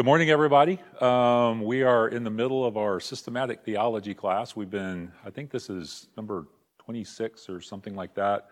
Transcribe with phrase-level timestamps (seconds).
[0.00, 0.80] Good morning, everybody.
[1.02, 4.56] Um, we are in the middle of our systematic theology class.
[4.56, 6.46] We've been, I think this is number
[6.78, 8.48] 26 or something like that,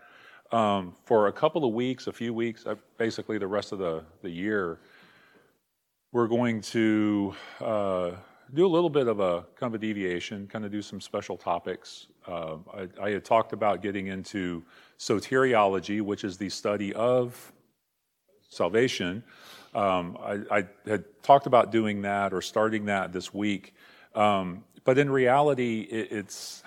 [0.51, 4.03] um, for a couple of weeks, a few weeks, uh, basically the rest of the,
[4.21, 4.79] the year.
[6.11, 8.11] We're going to uh,
[8.53, 11.35] do a little bit of a kind of a deviation, kind of do some special
[11.35, 12.09] topics.
[12.27, 14.63] Uh, I, I had talked about getting into
[14.99, 17.51] soteriology, which is the study of
[18.49, 19.23] salvation.
[19.73, 23.75] Um, I, I, had talked about doing that or starting that this week,
[24.15, 26.63] um, but in reality, it, it's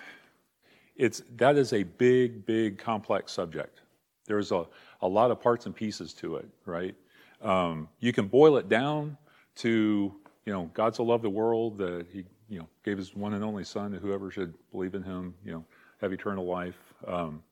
[0.96, 3.80] it's that is a big, big, complex subject.
[4.26, 4.66] There's a,
[5.00, 6.94] a lot of parts and pieces to it, right?
[7.40, 9.16] Um, you can boil it down
[9.56, 13.34] to you know God so loved the world that He you know gave His one
[13.34, 15.64] and only Son that whoever should believe in Him you know
[16.00, 16.78] have eternal life.
[17.06, 17.42] Um,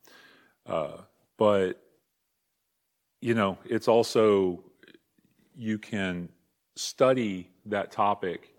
[0.67, 0.99] uh,
[1.37, 1.83] but
[3.21, 4.63] you know it's also
[5.61, 6.29] you can
[6.75, 8.55] study that topic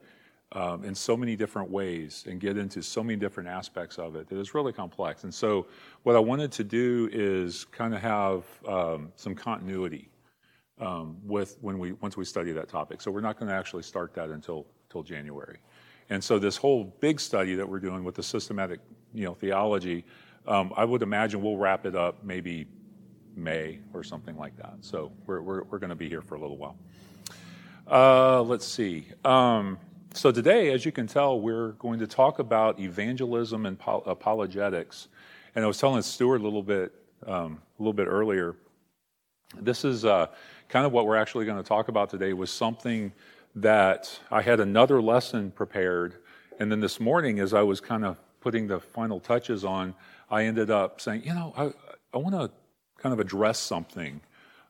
[0.51, 4.27] um, in so many different ways and get into so many different aspects of it
[4.29, 5.23] that it's really complex.
[5.23, 5.65] And so,
[6.03, 10.09] what I wanted to do is kind of have um, some continuity
[10.79, 13.01] um, with when we once we study that topic.
[13.01, 15.57] So we're not going to actually start that until until January.
[16.09, 18.81] And so this whole big study that we're doing with the systematic,
[19.13, 20.03] you know, theology,
[20.45, 22.67] um, I would imagine we'll wrap it up maybe
[23.35, 24.75] May or something like that.
[24.81, 26.75] So we're we're, we're going to be here for a little while.
[27.87, 29.05] Uh, let's see.
[29.25, 29.77] Um,
[30.13, 35.07] so today, as you can tell, we're going to talk about evangelism and apologetics.
[35.55, 36.93] And I was telling Stuart a little bit
[37.25, 38.55] um, a little bit earlier.
[39.59, 40.27] This is uh,
[40.69, 42.33] kind of what we're actually going to talk about today.
[42.33, 43.11] Was something
[43.55, 46.15] that I had another lesson prepared,
[46.59, 49.93] and then this morning, as I was kind of putting the final touches on,
[50.29, 51.73] I ended up saying, you know, I,
[52.13, 52.49] I want to
[53.01, 54.21] kind of address something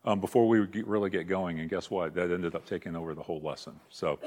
[0.05, 1.59] um, before we really get going.
[1.59, 2.15] And guess what?
[2.15, 3.79] That ended up taking over the whole lesson.
[3.89, 4.19] So,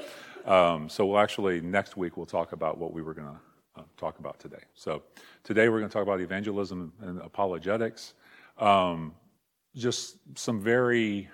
[0.45, 3.83] um, so we'll actually next week we'll talk about what we were going to uh,
[3.97, 4.63] talk about today.
[4.73, 5.01] So
[5.43, 8.13] today we're going to talk about evangelism and apologetics.
[8.57, 9.13] Um,
[9.75, 11.27] just some very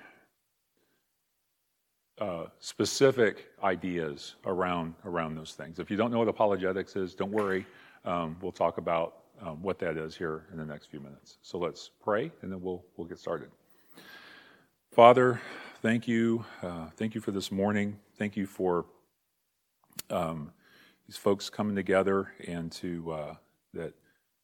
[2.20, 5.78] uh, specific ideas around around those things.
[5.78, 7.66] If you don't know what apologetics is, don't worry.
[8.06, 11.38] Um, we'll talk about um, what that is here in the next few minutes.
[11.42, 13.50] So let's pray, and then we'll we'll get started.
[14.92, 15.42] Father,
[15.82, 16.46] thank you.
[16.62, 17.98] Uh, thank you for this morning.
[18.18, 18.86] Thank you for
[20.10, 20.52] um,
[21.08, 23.36] these folks coming together and to uh,
[23.74, 23.94] that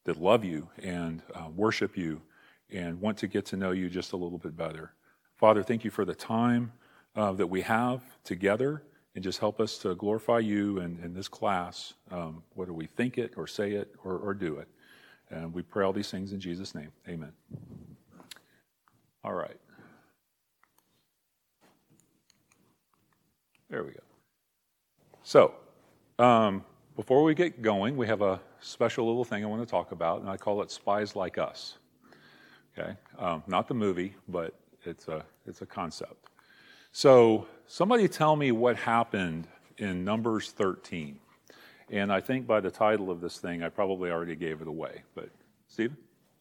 [0.04, 2.20] that love you and uh, worship you
[2.70, 4.92] and want to get to know you just a little bit better.
[5.36, 6.72] Father, thank you for the time
[7.14, 8.82] uh, that we have together
[9.14, 13.18] and just help us to glorify you in, in this class, um, whether we think
[13.18, 14.68] it or say it or, or do it.
[15.30, 16.90] And we pray all these things in Jesus' name.
[17.08, 17.32] Amen.
[19.24, 19.58] All right.
[23.68, 24.00] There we go.
[25.22, 25.54] So,
[26.18, 26.64] um,
[26.96, 30.20] before we get going, we have a special little thing I want to talk about,
[30.20, 31.76] and I call it Spies Like Us.
[32.76, 32.96] Okay?
[33.18, 36.30] Um, not the movie, but it's a, it's a concept.
[36.92, 39.46] So, somebody tell me what happened
[39.76, 41.20] in Numbers 13.
[41.90, 45.02] And I think by the title of this thing, I probably already gave it away.
[45.14, 45.30] But,
[45.68, 45.96] Stephen?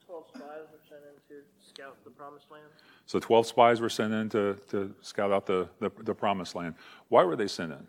[0.05, 2.65] 12 spies were sent in to scout the promised land.
[3.05, 6.75] So 12 spies were sent in to, to scout out the, the, the promised land.
[7.07, 7.87] Why were they sent in?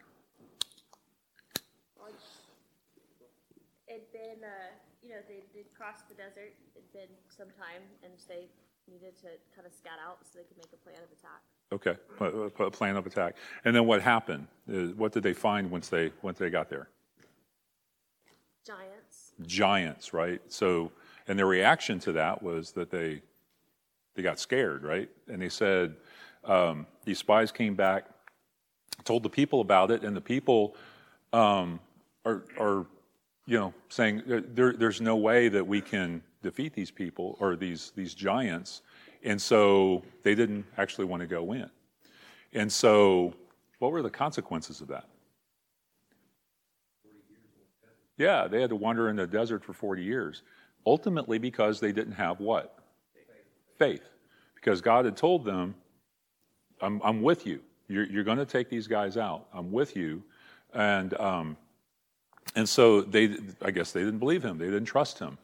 [3.89, 4.71] It'd been, uh,
[5.03, 6.53] you know, they did crossed the desert.
[6.77, 8.47] It'd been some time, and they
[8.89, 11.43] needed to kind of scout out so they could make a plan of attack.
[11.71, 13.37] Okay, a plan of attack.
[13.65, 14.47] And then what happened?
[14.69, 16.89] Uh, what did they find once they once they got there?
[18.69, 19.33] Giants.
[19.47, 20.43] Giants, right?
[20.49, 20.93] So,
[21.27, 23.23] and their reaction to that was that they
[24.15, 25.09] they got scared, right?
[25.29, 25.95] And they said,
[26.45, 28.07] um, these spies came back,
[29.05, 30.75] told the people about it, and the people
[31.33, 31.79] um,
[32.25, 32.85] are, are,
[33.47, 37.93] you know, saying there, there's no way that we can defeat these people or these
[37.97, 38.83] these giants,
[39.23, 41.71] and so they didn't actually want to go in.
[42.53, 43.33] And so,
[43.79, 45.07] what were the consequences of that?
[48.19, 50.43] Yeah, they had to wander in the desert for 40 years.
[50.85, 52.79] Ultimately, because they didn't have what?
[53.79, 54.11] faith
[54.57, 55.75] because God had told them,
[56.81, 57.61] I'm, I'm with you.
[57.89, 59.47] You're, you're going to take these guys out.
[59.55, 60.23] I'm with you.
[60.75, 61.57] And, um,
[62.55, 64.59] and so they, I guess they didn't believe him.
[64.59, 65.39] They didn't trust him.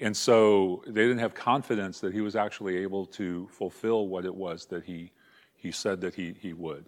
[0.00, 4.34] And so they didn't have confidence that he was actually able to fulfill what it
[4.34, 5.10] was that he,
[5.56, 6.84] he said that he, he would.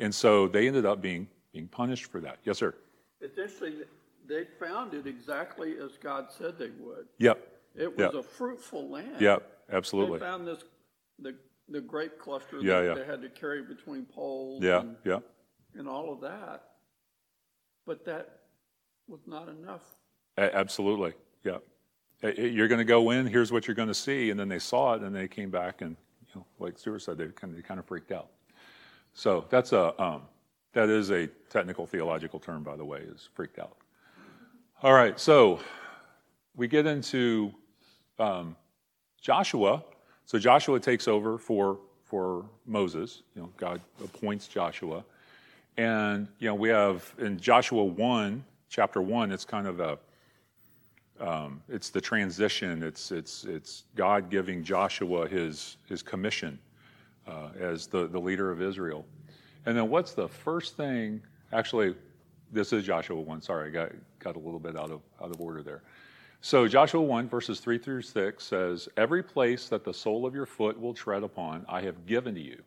[0.00, 2.38] And so they ended up being, being punished for that.
[2.44, 2.74] Yes, sir.
[3.20, 3.84] It's interesting.
[4.28, 7.06] They found it exactly as God said they would.
[7.18, 7.46] Yep.
[7.74, 8.14] It was yep.
[8.14, 9.20] a fruitful land.
[9.20, 9.50] Yep.
[9.72, 10.18] Absolutely.
[10.18, 10.64] They found this
[11.18, 11.34] the
[11.68, 12.94] the grape cluster yeah, that yeah.
[12.94, 14.62] they had to carry between poles.
[14.62, 15.18] Yeah, and, yeah.
[15.74, 16.64] and all of that.
[17.86, 18.40] But that
[19.06, 19.82] was not enough.
[20.36, 21.12] A- absolutely.
[21.44, 21.58] Yeah.
[22.22, 23.26] You're going to go in.
[23.26, 25.82] Here's what you're going to see, and then they saw it, and they came back,
[25.82, 28.28] and you know, like Stuart said, they kind of, they kind of freaked out.
[29.12, 30.22] So that's a um,
[30.72, 33.76] that is a technical theological term, by the way, is freaked out.
[34.80, 35.58] All right, so
[36.54, 37.52] we get into
[38.20, 38.54] um,
[39.20, 39.82] Joshua.
[40.24, 43.22] So Joshua takes over for for Moses.
[43.34, 45.02] You know, God appoints Joshua,
[45.78, 49.32] and you know we have in Joshua one, chapter one.
[49.32, 49.98] It's kind of a
[51.18, 52.84] um, it's the transition.
[52.84, 56.56] It's it's it's God giving Joshua his his commission
[57.26, 59.04] uh, as the the leader of Israel.
[59.66, 61.20] And then what's the first thing?
[61.52, 61.96] Actually,
[62.52, 63.42] this is Joshua one.
[63.42, 63.92] Sorry, I got
[64.28, 65.82] got a little bit out of out of order there.
[66.40, 70.46] So Joshua 1, verses 3 through 6 says, Every place that the sole of your
[70.46, 72.62] foot will tread upon, I have given to you,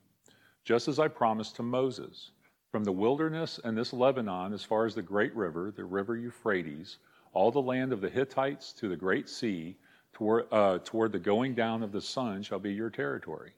[0.66, 2.31] just as I promised to Moses.
[2.69, 6.98] From the wilderness and this Lebanon, as far as the great river, the river Euphrates,
[7.31, 9.78] all the land of the Hittites to the great sea,
[10.14, 13.54] toward, uh, toward the going down of the sun shall be your territory.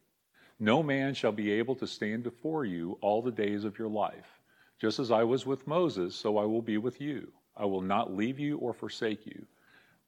[0.60, 4.42] No man shall be able to stand before you all the days of your life.
[4.80, 7.32] Just as I was with Moses, so I will be with you.
[7.56, 9.46] I will not leave you or forsake you.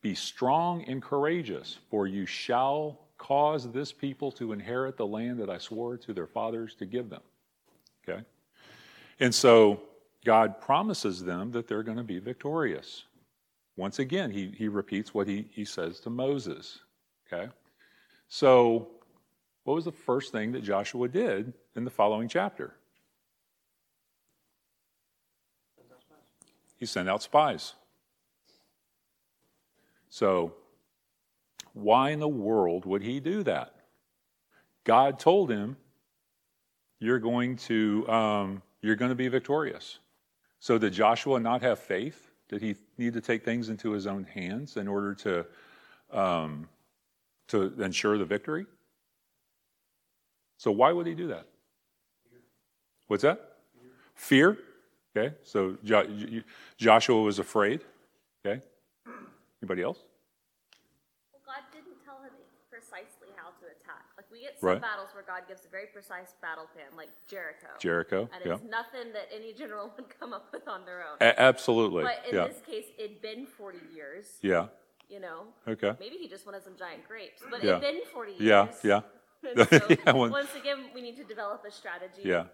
[0.02, 5.50] Be strong and courageous, for you shall cause this people to inherit the land that
[5.50, 7.22] I swore to their fathers to give them.
[8.08, 8.22] Okay?
[9.20, 9.82] And so
[10.26, 13.04] God promises them that they're going to be victorious.
[13.78, 16.80] Once again, he, he repeats what he, he says to Moses.
[17.32, 17.50] Okay?
[18.28, 18.88] So,
[19.64, 22.76] what was the first thing that Joshua did in the following chapter?
[26.78, 27.74] He sent out spies.
[30.10, 30.54] So,
[31.74, 33.76] why in the world would he do that?
[34.84, 35.78] God told him,
[37.00, 40.00] "You're going to um, you're going to be victorious."
[40.60, 42.32] So, did Joshua not have faith?
[42.48, 45.46] Did he need to take things into his own hands in order to
[46.12, 46.70] um,
[47.48, 48.66] to ensure the victory?
[50.58, 51.48] So, why would he do that?
[53.08, 53.58] What's that?
[54.14, 54.58] Fear.
[55.16, 55.34] Okay.
[55.44, 56.06] So jo-
[56.78, 57.82] Joshua was afraid.
[58.46, 58.62] Okay.
[59.62, 60.00] Anybody else?
[61.32, 62.32] Well, God didn't tell him
[62.70, 64.04] precisely how to attack.
[64.18, 64.82] Like we get some Right.
[64.82, 67.68] battles where God gives a very precise battle plan, like Jericho.
[67.80, 68.30] Jericho.
[68.34, 68.54] And Yeah.
[68.56, 71.18] it's nothing that any general would come up with on their own.
[71.22, 72.04] A- absolutely.
[72.04, 72.48] but in Yeah.
[72.48, 74.38] this case, it'd been 40 years.
[74.42, 74.68] Yeah.
[75.08, 75.96] You know, Okay.
[76.00, 77.78] maybe he just wanted some giant grapes, but Yeah.
[77.78, 78.42] it'd been 40 years.
[78.84, 79.02] Yeah.
[79.44, 79.66] Yeah.
[79.66, 82.24] So, Yeah, once again, we need to develop a strategy.
[82.24, 82.48] Yeah.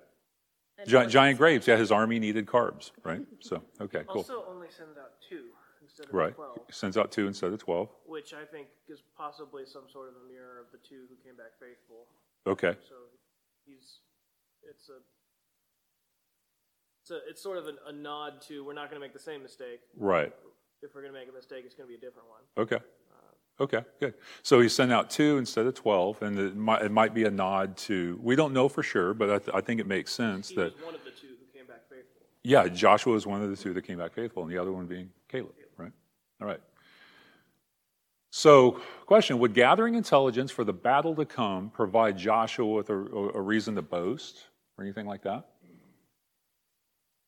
[0.77, 1.67] And Gi- giant to grapes.
[1.67, 1.77] Yeah.
[1.77, 2.91] His army needed carbs.
[3.03, 3.21] Right.
[3.41, 4.03] So okay.
[4.07, 4.17] Cool.
[4.21, 5.45] Also, only sends out two
[5.81, 6.35] instead of Right.
[6.35, 7.89] twelve, Sends out two instead of twelve.
[8.05, 11.35] which I think is possibly some sort of a mirror of the two who came
[11.35, 12.07] back faithful.
[12.47, 12.75] Okay.
[12.87, 12.95] So
[13.65, 13.99] he's,
[14.63, 14.97] it's a,
[17.01, 19.19] it's a, it's sort of a, a nod to we're not going to make the
[19.19, 19.81] same mistake.
[19.97, 20.33] Right.
[20.81, 22.41] If we're going to make a mistake, it's going to be a different one.
[22.57, 22.83] Okay.
[23.61, 24.15] Okay, good.
[24.41, 27.29] So he sent out two instead of 12, and it might, it might be a
[27.29, 30.49] nod to, we don't know for sure, but I, th- I think it makes sense
[30.49, 32.23] He that, was one of the two who came back faithful.
[32.43, 34.87] yeah, Joshua was one of the two that came back faithful, and the other one
[34.87, 35.91] being Caleb, right?
[36.41, 36.59] All right.
[38.31, 43.41] So, question Would gathering intelligence for the battle to come provide Joshua with a, a
[43.41, 44.47] reason to boast
[44.77, 45.45] or anything like that?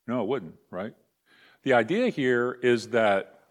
[0.08, 0.96] No, it wouldn't, right?
[1.62, 3.42] The idea here is that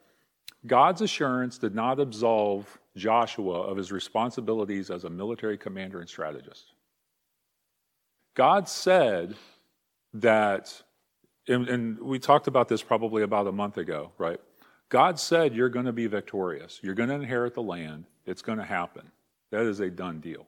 [0.67, 6.73] God's assurance did not absolve Joshua of his responsibilities as a military commander and strategist.
[8.35, 9.35] God said
[10.15, 10.83] that,
[11.49, 14.41] and, and we talked about this probably about a month ago, right?
[14.89, 16.79] God said you're going to be victorious.
[16.83, 18.05] You're going to inherit the land.
[18.27, 19.11] It's going to happen.
[19.51, 20.47] That is a done deal.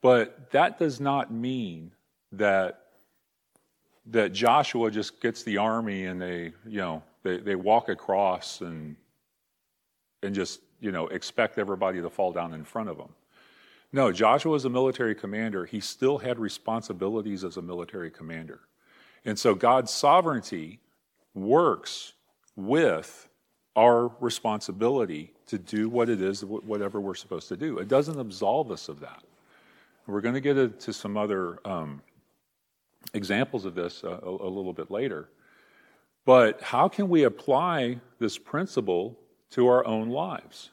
[0.00, 1.92] But that does not mean
[2.32, 2.82] that
[4.06, 8.96] that Joshua just gets the army and they, you know, they, they walk across and
[10.22, 13.10] and just, you know, expect everybody to fall down in front of them.
[13.92, 15.64] No, Joshua was a military commander.
[15.64, 18.60] He still had responsibilities as a military commander.
[19.24, 20.80] And so God's sovereignty
[21.34, 22.12] works
[22.56, 23.28] with
[23.76, 27.78] our responsibility to do what it is, whatever we're supposed to do.
[27.78, 29.22] It doesn't absolve us of that.
[30.06, 32.02] We're going to get into some other um,
[33.14, 35.28] examples of this uh, a, a little bit later.
[36.24, 39.18] But how can we apply this principle
[39.50, 40.70] to our own lives?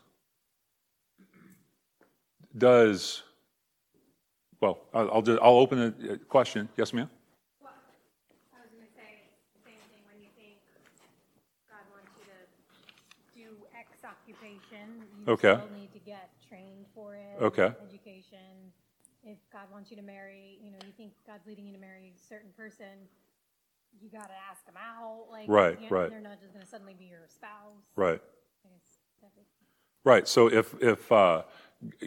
[2.58, 3.24] Does,
[4.62, 6.70] well, I'll, just, I'll open a a uh, question.
[6.78, 7.10] Yes, ma'am?
[7.62, 7.74] Well,
[8.56, 10.56] I was gonna say, it's the same thing when you think
[11.68, 12.40] God wants you to
[13.36, 15.04] do X occupation.
[15.20, 15.56] You Okay.
[15.60, 17.44] still need to get trained for it.
[17.44, 17.74] Okay.
[17.84, 18.72] Education.
[19.26, 22.14] If God wants you to marry, you know, you think God's leading you to marry
[22.16, 23.10] a certain person,
[24.00, 25.50] you gotta ask them out, like.
[25.50, 26.10] Right, you know, right.
[26.10, 27.84] They're not just gonna suddenly be your spouse.
[27.98, 28.22] Right.
[28.64, 29.15] I guess that is-
[30.04, 30.28] Right.
[30.28, 31.44] So if if uh,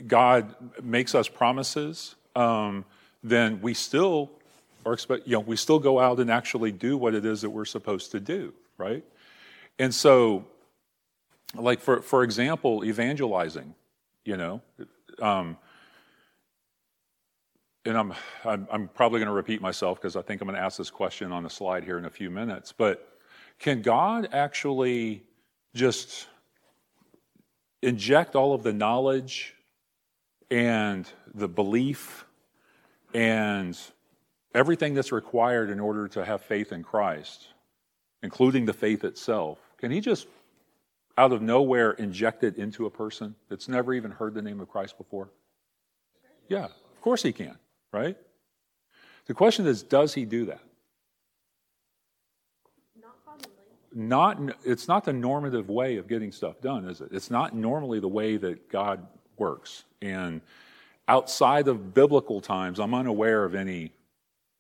[0.06, 2.84] God makes us promises, um,
[3.22, 4.30] then we still
[4.86, 7.50] are expect you know we still go out and actually do what it is that
[7.50, 9.04] we're supposed to do, right?
[9.78, 10.44] And so,
[11.54, 13.74] like for for example, evangelizing,
[14.24, 14.62] you know,
[15.20, 15.56] um,
[17.84, 20.64] and I'm I'm, I'm probably going to repeat myself because I think I'm going to
[20.64, 23.18] ask this question on the slide here in a few minutes, but
[23.58, 25.24] can God actually
[25.74, 26.28] just
[27.82, 29.54] inject all of the knowledge
[30.50, 32.24] and the belief
[33.14, 33.78] and
[34.54, 37.48] everything that's required in order to have faith in Christ,
[38.22, 40.26] including the faith itself, can he just
[41.16, 44.68] out of nowhere inject it into a person that's never even heard the name of
[44.68, 45.30] Christ before?
[46.48, 47.56] Yeah, of course he can,
[47.92, 48.16] right?
[49.26, 50.60] The question is, does he do that?
[53.00, 53.50] Not commonly.
[53.98, 57.08] Not it's not the normative way of getting stuff done is it?
[57.12, 59.84] It's not normally the way that god works.
[60.00, 60.40] And
[61.08, 63.92] outside of biblical times i'm unaware of any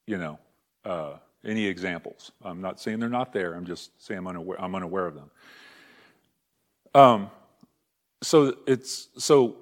[0.06, 0.38] you know
[0.84, 1.14] uh,
[1.44, 2.32] any examples.
[2.42, 3.54] I'm not saying they're not there.
[3.54, 5.30] I'm just saying i'm unaware, I'm unaware of them.
[6.94, 7.30] Um,
[8.22, 9.56] so it's so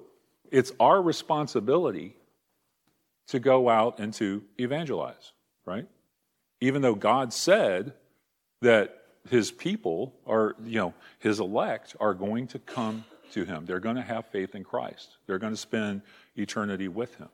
[0.49, 2.15] it's our responsibility
[3.27, 5.33] to go out and to evangelize
[5.67, 5.85] right?
[6.61, 7.93] Even though god said
[8.61, 8.96] that
[9.29, 13.65] his people are, you know, his elect are going to come to him.
[13.65, 15.17] They're going to have faith in Christ.
[15.25, 16.01] They're going to spend
[16.35, 17.29] eternity with him.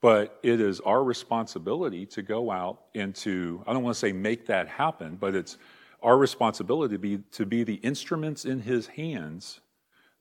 [0.00, 4.12] But it is our responsibility to go out and to, I don't want to say
[4.12, 5.58] make that happen, but it's
[6.02, 9.60] our responsibility to be, to be the instruments in his hands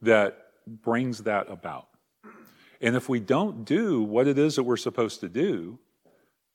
[0.01, 1.87] that brings that about.
[2.79, 5.79] And if we don't do what it is that we're supposed to do,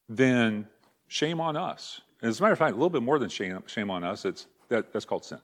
[0.08, 0.68] then
[1.08, 2.00] shame on us.
[2.22, 4.24] And as a matter of fact, a little bit more than shame, shame on us,
[4.24, 5.40] it's, that, that's called sin.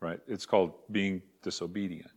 [0.00, 0.20] Right?
[0.26, 2.10] It's called being disobedient.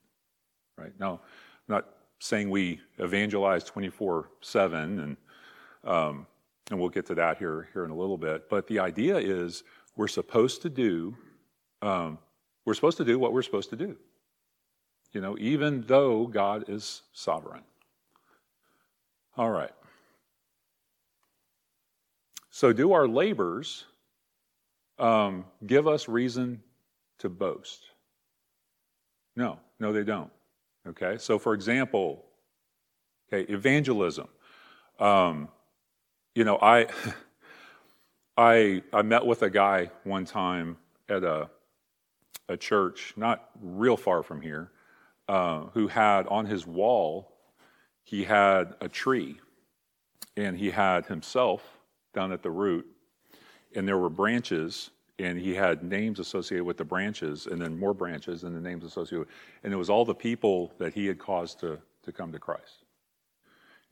[0.77, 0.93] Right?
[0.99, 1.21] Now,
[1.67, 1.87] I'm not
[2.19, 5.17] saying we evangelize 24 7, and,
[5.83, 6.27] um,
[6.69, 9.63] and we'll get to that here, here in a little bit, but the idea is
[9.95, 11.15] we're supposed to do,
[11.81, 12.17] um,
[12.65, 13.95] we're supposed to do what we're supposed to do.
[15.11, 17.63] You know, even though God is sovereign.
[19.37, 19.71] All right.
[22.59, 23.85] So, do our labors
[24.97, 26.61] um, give us reason
[27.19, 27.85] to boast?
[29.37, 30.29] No, no, they don't.
[30.85, 32.25] Okay, so for example,
[33.31, 34.27] okay, evangelism.
[34.99, 35.47] Um,
[36.35, 36.87] you know, I,
[38.37, 40.75] I, I met with a guy one time
[41.07, 41.49] at a,
[42.49, 44.69] a church not real far from here,
[45.29, 47.31] uh, who had on his wall,
[48.03, 49.39] he had a tree,
[50.35, 51.78] and he had himself
[52.13, 52.85] down at the root,
[53.75, 57.93] and there were branches, and he had names associated with the branches, and then more
[57.93, 59.27] branches, and the names associated with,
[59.63, 62.85] and it was all the people that he had caused to, to come to Christ.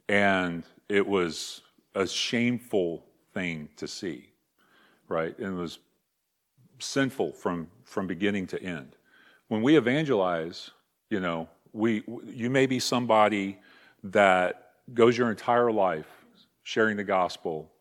[0.09, 1.61] And it was
[1.95, 4.29] a shameful thing to see,
[5.09, 5.37] right?
[5.37, 5.79] And it was
[6.79, 8.95] sinful from, from beginning to end.
[9.47, 10.71] When we evangelize,
[11.09, 13.59] you know, we, you may be somebody
[14.03, 16.07] that goes your entire life
[16.63, 17.71] sharing the gospel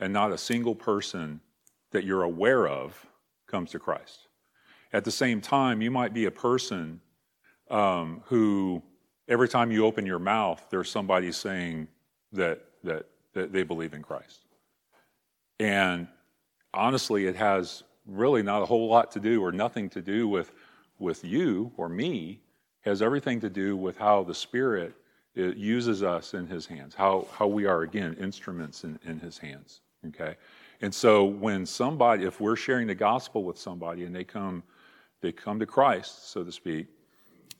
[0.00, 1.40] and not a single person
[1.92, 3.06] that you're aware of
[3.46, 4.28] comes to Christ.
[4.92, 7.00] At the same time, you might be a person
[7.70, 8.82] um, who,
[9.28, 11.88] every time you open your mouth, there's somebody saying
[12.32, 14.40] that, that, that they believe in Christ.
[15.58, 16.08] And
[16.72, 20.52] honestly, it has really not a whole lot to do or nothing to do with,
[20.98, 22.40] with you or me.
[22.84, 24.94] It has everything to do with how the Spirit
[25.34, 29.38] it uses us in his hands, how, how we are, again, instruments in, in his
[29.38, 29.80] hands.
[30.08, 30.36] Okay?
[30.80, 34.62] And so when somebody, if we're sharing the gospel with somebody and they come,
[35.20, 36.88] they come to Christ, so to speak,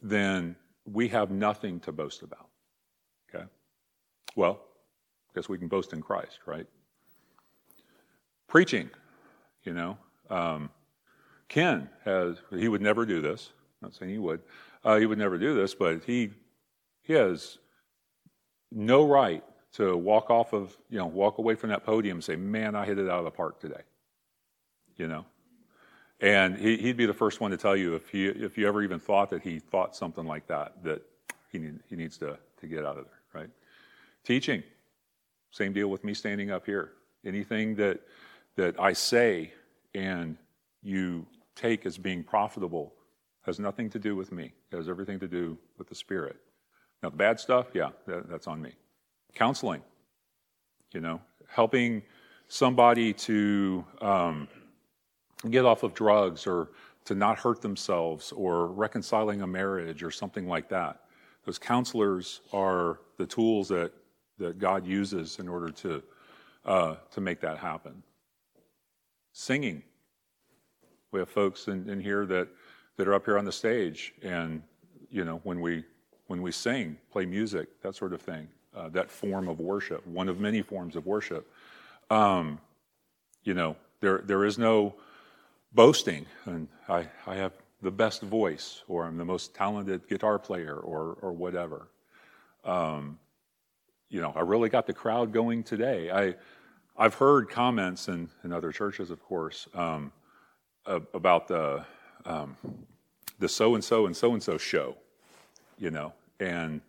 [0.02, 2.48] then we have nothing to boast about.
[3.28, 3.44] Okay?
[4.36, 4.60] Well,
[5.30, 6.66] I guess we can boast in Christ, right?
[8.46, 8.90] Preaching,
[9.62, 9.96] you know.
[10.28, 10.70] Um,
[11.48, 13.50] Ken has, he would never do this.
[13.82, 14.40] I'm not saying he would.
[14.84, 16.30] Uh, he would never do this, but he,
[17.02, 17.58] he has
[18.70, 19.42] no right
[19.74, 22.84] to walk off of, you know, walk away from that podium and say, man, I
[22.86, 23.82] hit it out of the park today.
[24.96, 25.26] You know?
[26.20, 28.82] And he, would be the first one to tell you if, he, if you ever
[28.82, 31.02] even thought that he thought something like that, that
[31.50, 33.50] he, need, he needs to, to get out of there, right?
[34.22, 34.62] Teaching,
[35.50, 36.92] same deal with me standing up here.
[37.26, 38.00] Anything that,
[38.56, 39.52] that I say
[39.94, 40.36] and
[40.82, 41.26] you
[41.56, 42.94] take as being profitable
[43.42, 44.52] has nothing to do with me.
[44.70, 46.36] It has everything to do with the Spirit.
[47.02, 48.72] Now, the bad stuff, yeah, that, that's on me.
[49.34, 49.82] Counseling,
[50.92, 52.02] you know, helping
[52.48, 54.48] somebody to um,
[55.50, 56.70] get off of drugs or
[57.04, 61.00] to not hurt themselves or reconciling a marriage or something like that.
[61.44, 63.92] Those counselors are the tools that,
[64.38, 66.02] that God uses in order to,
[66.64, 68.02] uh, to make that happen.
[69.32, 69.82] Singing.
[71.12, 72.48] We have folks in, in here that,
[72.96, 74.62] that are up here on the stage, and
[75.10, 75.84] you know when we
[76.26, 80.28] when we sing, play music, that sort of thing, uh, that form of worship, one
[80.28, 81.50] of many forms of worship.
[82.10, 82.58] Um,
[83.44, 84.94] you know, there there is no
[85.72, 87.52] boasting, and I, I have
[87.82, 91.88] the best voice, or I'm the most talented guitar player, or or whatever.
[92.64, 93.18] Um,
[94.08, 96.10] you know, I really got the crowd going today.
[96.10, 96.34] I
[96.96, 100.12] I've heard comments in, in other churches, of course, um,
[100.86, 101.84] about the
[102.24, 102.56] um,
[103.38, 104.96] the so and so and so and so show,
[105.78, 106.80] you know, and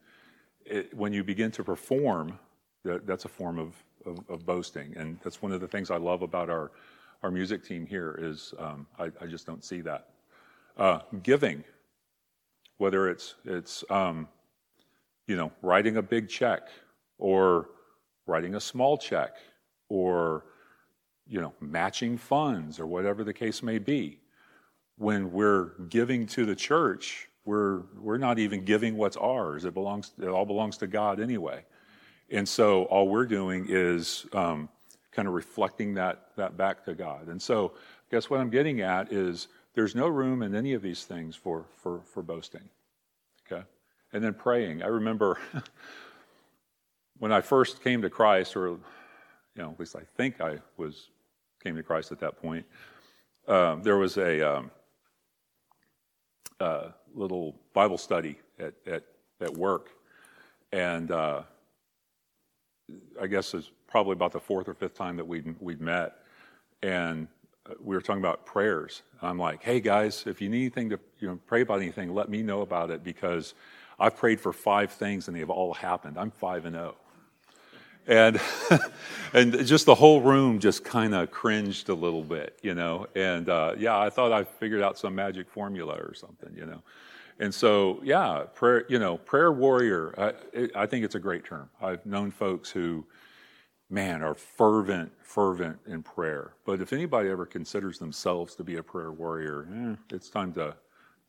[0.66, 2.38] it, when you begin to perform,
[2.84, 5.98] that, that's a form of, of, of, boasting, and that's one of the things I
[5.98, 6.72] love about our
[7.24, 10.10] our music team here is um, I, I, just don't see that.
[10.78, 11.64] Uh, giving,
[12.78, 14.28] whether it's it's um,
[15.26, 16.68] you know writing a big check
[17.18, 17.70] or
[18.28, 19.38] writing a small check
[19.90, 20.46] or
[21.28, 24.20] you know matching funds or whatever the case may be.
[24.98, 29.66] When we're giving to the church we're we're not even giving what's ours.
[29.66, 31.64] It belongs it all belongs to god anyway.
[32.30, 34.68] And so all we're doing is um,
[35.12, 37.28] kind of reflecting that that back to god.
[37.28, 40.82] And so I guess what i'm getting at is there's no room in any of
[40.82, 42.70] these things for for for boasting
[43.46, 43.64] okay?
[44.14, 44.84] And then praying.
[44.84, 45.40] I remember
[47.20, 48.78] when i first came to christ or
[49.56, 51.10] you know, at least I think I was
[51.64, 52.66] came to Christ at that point.
[53.48, 54.72] Um, there was a um,
[56.60, 59.04] uh, little Bible study at, at,
[59.42, 59.90] at work,
[60.72, 61.44] and uh,
[63.22, 66.18] I guess it's probably about the fourth or fifth time that we'd we'd met,
[66.84, 67.28] and
[67.82, 69.02] we were talking about prayers.
[69.22, 72.30] I'm like, hey guys, if you need anything to you know pray about anything, let
[72.30, 73.54] me know about it because
[74.00, 76.18] I've prayed for five things and they've all happened.
[76.18, 76.76] I'm five and.
[76.76, 76.96] Oh
[78.08, 78.40] and
[79.34, 83.08] and just the whole room just kind of cringed a little bit, you know.
[83.16, 86.82] And uh, yeah, I thought I figured out some magic formula or something, you know.
[87.40, 90.14] And so yeah, prayer, you know, prayer warrior.
[90.18, 91.70] I, I think it's a great term.
[91.82, 93.06] I've known folks who,
[93.90, 96.54] man, are fervent, fervent in prayer.
[96.66, 100.76] But if anybody ever considers themselves to be a prayer warrior, eh, it's time to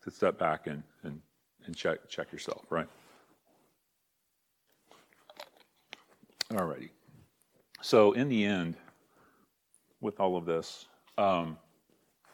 [0.03, 1.21] to step back and and
[1.65, 2.87] and check check yourself, right?
[6.51, 6.89] Alrighty.
[7.81, 8.75] So in the end,
[9.99, 11.57] with all of this, um,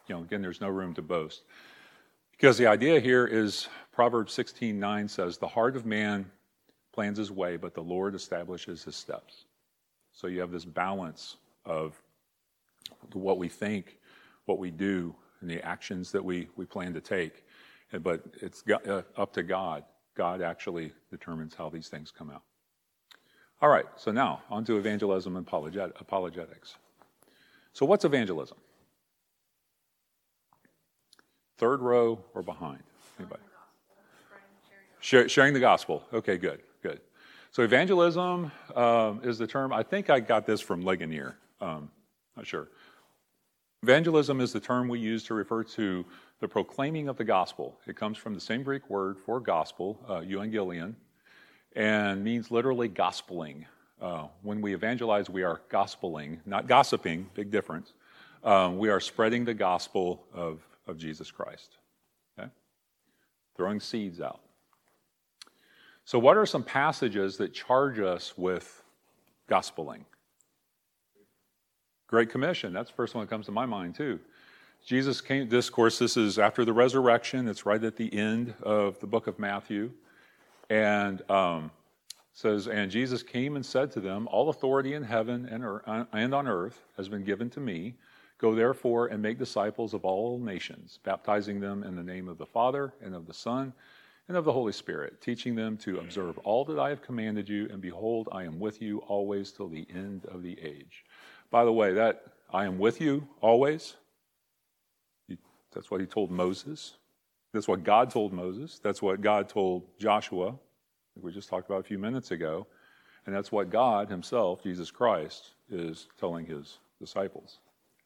[0.08, 1.44] you know, again, there's no room to boast.
[2.44, 6.30] Because the idea here is Proverbs 16:9 says, "The heart of man
[6.92, 9.46] plans his way, but the Lord establishes his steps."
[10.12, 12.04] So you have this balance of
[13.14, 13.98] what we think,
[14.44, 17.46] what we do, and the actions that we, we plan to take.
[17.94, 19.86] But it's uh, up to God.
[20.14, 22.44] God actually determines how these things come out.
[23.62, 26.76] All right, so now on to evangelism and apologetics.
[27.72, 28.58] So, what's evangelism?
[31.58, 32.84] Third row or behind?
[33.20, 33.42] Anybody?
[35.00, 36.04] Share, sharing the gospel.
[36.14, 37.02] Okay, good, good.
[37.52, 41.36] So, evangelism um, is the term, I think I got this from Ligonier.
[41.62, 41.92] Um,
[42.36, 42.70] not sure.
[43.84, 46.06] Evangelism is the term we use to refer to
[46.40, 47.78] the proclaiming of the gospel.
[47.86, 50.96] It comes from the same Greek word for gospel, uh, euangelion,
[51.76, 53.66] and means literally gospeling.
[54.02, 57.94] Uh, when we evangelize, we are gospeling, not gossiping, big difference.
[58.44, 61.78] Um, we are spreading the gospel of, of Jesus Christ.
[62.38, 62.50] Okay?
[63.56, 64.42] Throwing seeds out.
[66.06, 68.84] So, what are some passages that charge us with
[69.50, 70.04] gospeling?
[72.08, 74.20] Great Commission, that's the first one that comes to my mind, too.
[74.86, 77.48] Jesus came, this, course, this is after the resurrection.
[77.48, 79.92] It's right at the end of the book of Matthew.
[80.70, 81.72] And um,
[82.34, 86.06] says, And Jesus came and said to them, All authority in heaven and, earth, uh,
[86.12, 87.96] and on earth has been given to me.
[88.38, 92.46] Go therefore and make disciples of all nations, baptizing them in the name of the
[92.46, 93.74] Father and of the Son
[94.28, 97.68] and of the Holy Spirit, teaching them to observe all that I have commanded you,
[97.72, 101.04] and behold, I am with you always till the end of the age.
[101.52, 103.96] By the way, that I am with you always,
[105.74, 106.94] that's what he told Moses.
[107.54, 108.80] That's what God told Moses.
[108.80, 110.56] That's what God told Joshua,
[111.22, 112.66] we just talked about a few minutes ago.
[113.26, 117.60] And that's what God Himself, Jesus Christ, is telling His disciples.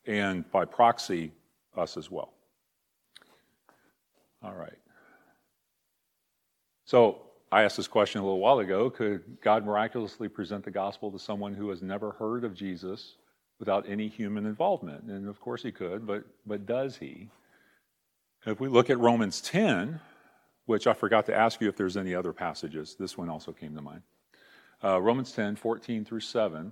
[0.08, 1.32] And by proxy,
[1.76, 2.34] us as well.
[4.42, 4.78] All right.
[6.86, 11.12] So I asked this question a little while ago could God miraculously present the gospel
[11.12, 13.16] to someone who has never heard of Jesus
[13.60, 15.04] without any human involvement.
[15.04, 17.30] And of course he could, but, but does he?
[18.46, 20.00] If we look at Romans 10,
[20.66, 23.76] which I forgot to ask you if there's any other passages, this one also came
[23.76, 24.02] to mind.
[24.84, 26.72] Uh, Romans 10, 14 through 7.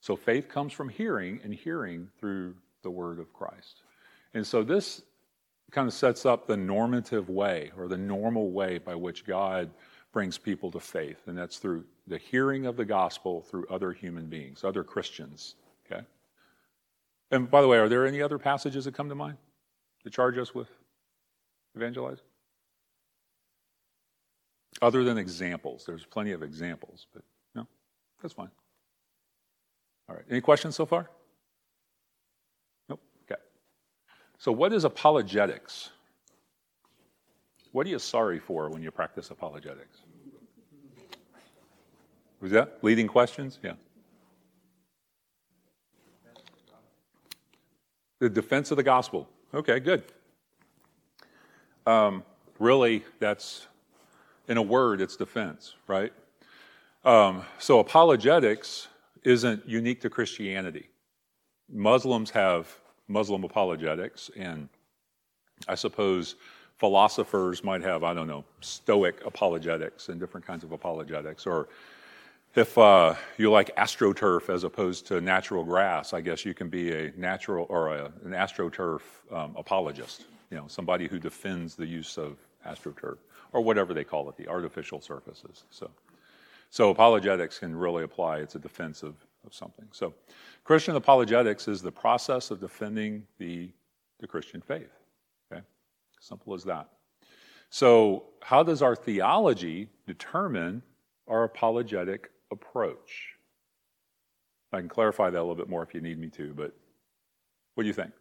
[0.00, 3.82] So faith comes from hearing, and hearing through the word of Christ.
[4.34, 5.02] And so this
[5.70, 9.70] kind of sets up the normative way or the normal way by which God
[10.12, 14.26] brings people to faith, and that's through the hearing of the gospel through other human
[14.26, 15.54] beings, other Christians.
[15.86, 16.02] Okay?
[17.30, 19.36] And by the way, are there any other passages that come to mind
[20.02, 20.68] to charge us with
[21.76, 22.24] evangelizing?
[24.82, 27.22] Other than examples, there's plenty of examples, but
[27.54, 27.66] no,
[28.20, 28.50] that's fine.
[30.10, 31.08] All right, any questions so far?
[32.88, 33.40] Nope, okay.
[34.38, 35.90] So, what is apologetics?
[37.70, 39.98] What are you sorry for when you practice apologetics?
[42.40, 43.60] Was that leading questions?
[43.62, 43.74] Yeah.
[48.18, 49.28] The defense of the gospel.
[49.54, 50.02] Okay, good.
[51.86, 52.24] Um,
[52.58, 53.68] really, that's
[54.48, 56.12] in a word, it's defense, right?
[57.04, 58.88] Um, so apologetics
[59.24, 60.88] isn't unique to Christianity.
[61.68, 62.68] Muslims have
[63.08, 64.68] Muslim apologetics, and
[65.68, 66.36] I suppose
[66.78, 71.46] philosophers might have, I don't know, Stoic apologetics and different kinds of apologetics.
[71.46, 71.68] Or
[72.54, 76.92] if uh, you like astroturf as opposed to natural grass, I guess you can be
[76.92, 80.24] a natural or a, an astroturf um, apologist.
[80.50, 83.18] You know, somebody who defends the use of astroturf
[83.52, 85.64] or whatever they call it, the artificial surfaces.
[85.70, 85.90] So,
[86.70, 88.38] so apologetics can really apply.
[88.38, 89.86] It's a defense of, of something.
[89.90, 90.14] So,
[90.64, 93.70] Christian apologetics is the process of defending the,
[94.20, 94.92] the Christian faith.
[95.52, 95.62] Okay,
[96.20, 96.88] simple as that.
[97.70, 100.82] So, how does our theology determine
[101.26, 103.34] our apologetic approach?
[104.72, 106.72] I can clarify that a little bit more if you need me to, but
[107.74, 108.12] what do you think?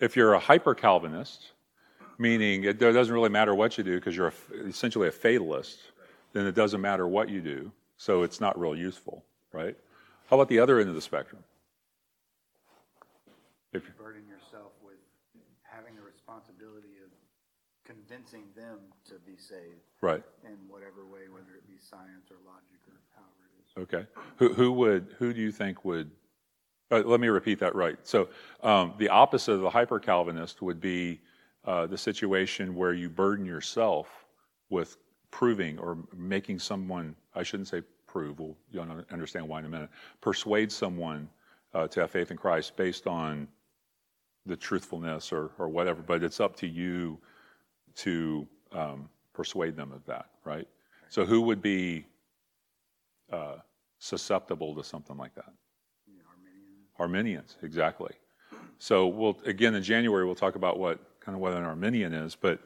[0.00, 1.52] If you're a hyper Calvinist,
[2.18, 5.78] meaning it doesn't really matter what you do because you're a, essentially a fatalist,
[6.32, 9.76] then it doesn't matter what you do, so it's not real useful, right?
[10.28, 11.42] How about the other end of the spectrum?
[13.72, 14.96] If you burden yourself with
[15.62, 17.10] having the responsibility of
[17.84, 22.80] convincing them to be saved, right, in whatever way, whether it be science or logic
[22.88, 23.82] or however it is.
[23.82, 24.06] Okay,
[24.36, 26.10] who who would who do you think would
[26.90, 27.98] uh, let me repeat that right.
[28.02, 28.28] So,
[28.62, 31.20] um, the opposite of the hyper Calvinist would be
[31.64, 34.26] uh, the situation where you burden yourself
[34.70, 34.96] with
[35.30, 39.90] proving or making someone, I shouldn't say prove, we'll you'll understand why in a minute,
[40.20, 41.28] persuade someone
[41.74, 43.46] uh, to have faith in Christ based on
[44.46, 47.18] the truthfulness or, or whatever, but it's up to you
[47.96, 50.66] to um, persuade them of that, right?
[51.10, 52.06] So, who would be
[53.30, 53.56] uh,
[53.98, 55.52] susceptible to something like that?
[56.98, 58.12] Arminians, exactly.
[58.78, 62.34] So we'll again in January we'll talk about what kind of what an Arminian is,
[62.34, 62.60] but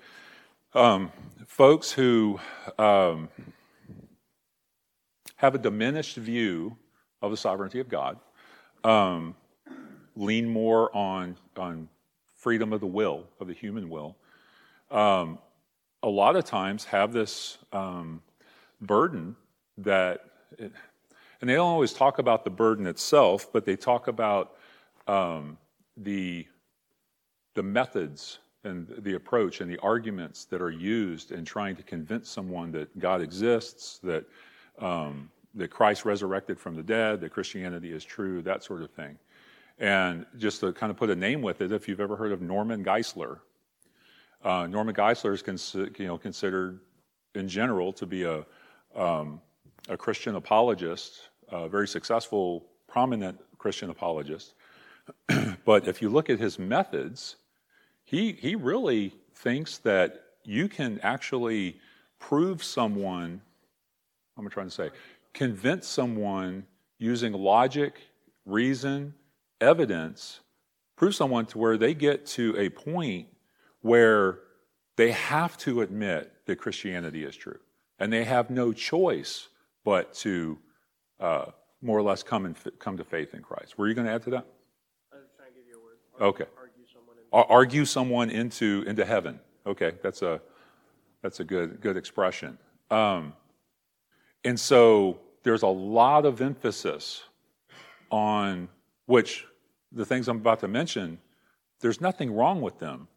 [0.74, 1.12] um,
[1.46, 2.40] folks who
[2.78, 3.28] um,
[5.36, 6.76] have a diminished view
[7.20, 8.18] of the sovereignty of God
[8.84, 9.34] um,
[10.16, 11.88] lean more on on
[12.36, 14.16] freedom of the will of the human will.
[14.90, 15.38] Um,
[16.02, 18.22] a lot of times have this um,
[18.80, 19.36] burden
[19.78, 20.24] that.
[20.58, 20.72] It,
[21.42, 24.54] and they don't always talk about the burden itself, but they talk about
[25.08, 25.58] um,
[25.96, 26.46] the,
[27.54, 32.30] the methods and the approach and the arguments that are used in trying to convince
[32.30, 34.24] someone that God exists, that,
[34.78, 39.18] um, that Christ resurrected from the dead, that Christianity is true, that sort of thing.
[39.80, 42.40] And just to kind of put a name with it, if you've ever heard of
[42.40, 43.40] Norman Geisler,
[44.44, 46.78] uh, Norman Geisler is cons- you know, considered
[47.34, 48.46] in general to be a,
[48.94, 49.40] um,
[49.88, 54.54] a Christian apologist a very successful, prominent Christian apologist.
[55.64, 57.36] but if you look at his methods,
[58.04, 61.80] he, he really thinks that you can actually
[62.18, 63.40] prove someone,
[64.34, 64.90] what am I trying to say?
[65.34, 66.66] Convince someone
[66.98, 68.00] using logic,
[68.44, 69.14] reason,
[69.60, 70.40] evidence,
[70.96, 73.28] prove someone to where they get to a point
[73.80, 74.40] where
[74.96, 77.58] they have to admit that Christianity is true.
[77.98, 79.48] And they have no choice
[79.84, 80.58] but to
[81.22, 81.46] uh,
[81.80, 83.78] more or less come, and f- come to faith in Christ.
[83.78, 84.46] Were you going to add to that?
[85.12, 86.34] I was trying to give you a word.
[86.34, 86.44] Okay.
[86.58, 87.24] Argue someone in.
[87.32, 89.40] Ar- argue someone into, into heaven.
[89.66, 90.40] Okay, that's a,
[91.22, 92.58] that's a good, good expression.
[92.90, 93.32] Um,
[94.44, 97.22] and so there's a lot of emphasis
[98.10, 98.68] on
[99.06, 99.46] which
[99.92, 101.18] the things I'm about to mention,
[101.80, 103.08] there's nothing wrong with them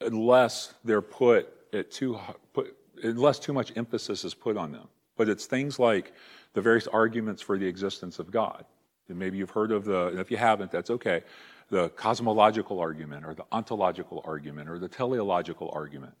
[0.00, 2.18] unless they're put at too
[2.52, 4.88] put unless too much emphasis is put on them.
[5.16, 6.12] But it's things like
[6.54, 8.64] the various arguments for the existence of God.
[9.08, 11.22] And maybe you've heard of the, and if you haven't, that's okay.
[11.70, 16.14] The cosmological argument, or the ontological argument, or the teleological argument.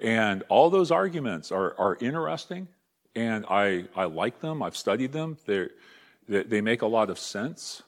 [0.00, 2.68] And all those arguments are, are interesting,
[3.14, 4.62] and I, I like them.
[4.62, 5.36] I've studied them.
[5.46, 5.70] They're,
[6.28, 7.82] they they make a lot of sense,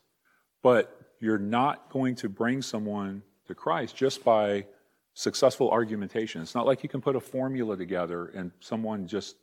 [0.62, 4.66] but you're not going to bring someone to Christ just by
[5.14, 6.42] successful argumentation.
[6.42, 9.36] It's not like you can put a formula together and someone just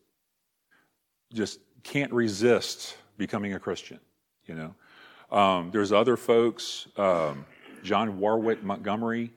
[1.33, 3.99] just can't resist becoming a Christian.
[4.45, 7.45] You know, um, there's other folks, um,
[7.83, 9.31] John Warwick Montgomery,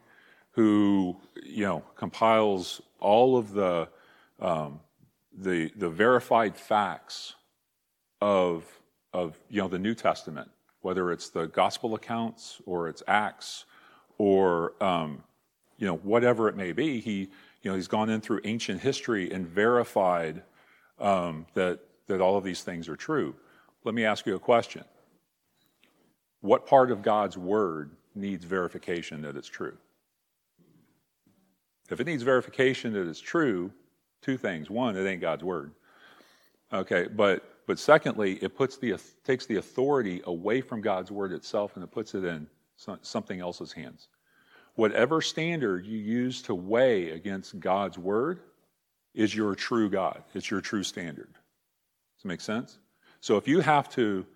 [0.53, 3.89] who you know compiles all of the
[4.41, 4.81] um,
[5.37, 7.35] the the verified facts
[8.21, 8.65] of
[9.13, 10.51] of you know the New Testament,
[10.81, 13.67] whether it's the gospel accounts or it's Acts
[14.19, 15.23] or um,
[15.79, 17.01] you know whatever it may be.
[17.01, 17.31] He
[17.63, 20.43] you know he's gone in through ancient history and verified
[21.03, 23.35] um, that that all of these things are true.
[23.85, 24.85] Let me ask you a question.
[26.41, 29.77] What part of God's word needs verification that it's true?
[31.91, 33.71] If it needs verification that it's true,
[34.23, 34.71] two things.
[34.71, 35.73] One, it ain't God's word.
[36.73, 41.77] Okay, but but secondly, it puts the takes the authority away from God's word itself
[41.77, 42.47] and it puts it in
[43.03, 44.09] something else's hands.
[44.75, 48.41] Whatever standard you use to weigh against God's word
[49.15, 50.23] is your true God.
[50.35, 51.29] It's your true standard.
[51.33, 52.79] Does it make sense?
[53.21, 54.27] So if you have to,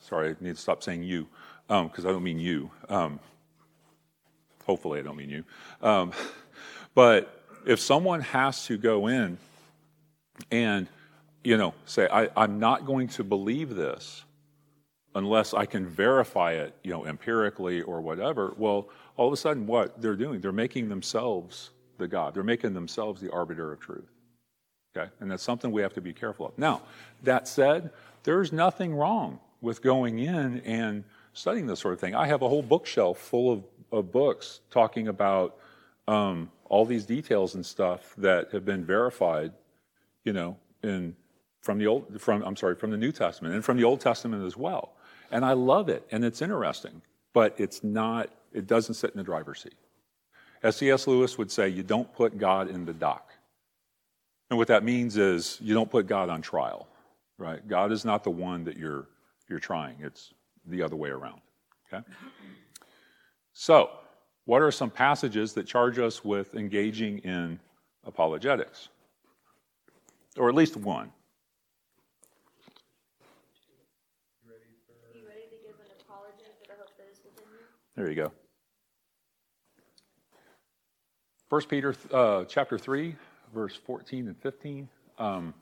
[0.00, 1.28] sorry, I need to stop saying you
[1.68, 2.70] because um, I don't mean you.
[2.88, 3.20] Um,
[4.64, 5.44] hopefully, I don't mean you.
[5.80, 6.12] Um,
[6.94, 9.38] but if someone has to go in
[10.50, 10.88] and,
[11.44, 14.24] you know, say, I, I'm not going to believe this
[15.14, 19.66] unless I can verify it, you know, empirically or whatever, well, all of a sudden,
[19.66, 21.70] what they're doing, they're making themselves
[22.02, 22.34] the God.
[22.34, 24.10] They're making themselves the arbiter of truth.
[24.94, 25.10] Okay?
[25.20, 26.58] And that's something we have to be careful of.
[26.58, 26.82] Now,
[27.22, 27.90] that said,
[28.24, 32.14] there's nothing wrong with going in and studying this sort of thing.
[32.14, 35.56] I have a whole bookshelf full of, of books talking about
[36.08, 39.52] um, all these details and stuff that have been verified,
[40.24, 41.16] you know, in
[41.60, 44.44] from the old from I'm sorry, from the New Testament and from the Old Testament
[44.44, 44.94] as well.
[45.30, 49.24] And I love it and it's interesting, but it's not it doesn't sit in the
[49.24, 49.74] driver's seat.
[50.62, 51.06] As C.S.
[51.06, 53.32] Lewis would say, you don't put God in the dock.
[54.50, 56.86] And what that means is you don't put God on trial,
[57.38, 57.66] right?
[57.66, 59.08] God is not the one that you're
[59.48, 59.96] you're trying.
[60.00, 60.32] It's
[60.66, 61.40] the other way around.
[61.92, 62.04] Okay?
[63.52, 63.90] So,
[64.44, 67.60] what are some passages that charge us with engaging in
[68.04, 68.88] apologetics?
[70.36, 71.12] Or at least one.
[74.46, 74.52] Are
[75.14, 77.58] you ready to give an apology for the hope that is within you?
[77.94, 78.32] There you go.
[81.52, 83.14] First Peter uh, chapter 3,
[83.52, 84.88] verse 14 and 15.
[85.18, 85.52] Um,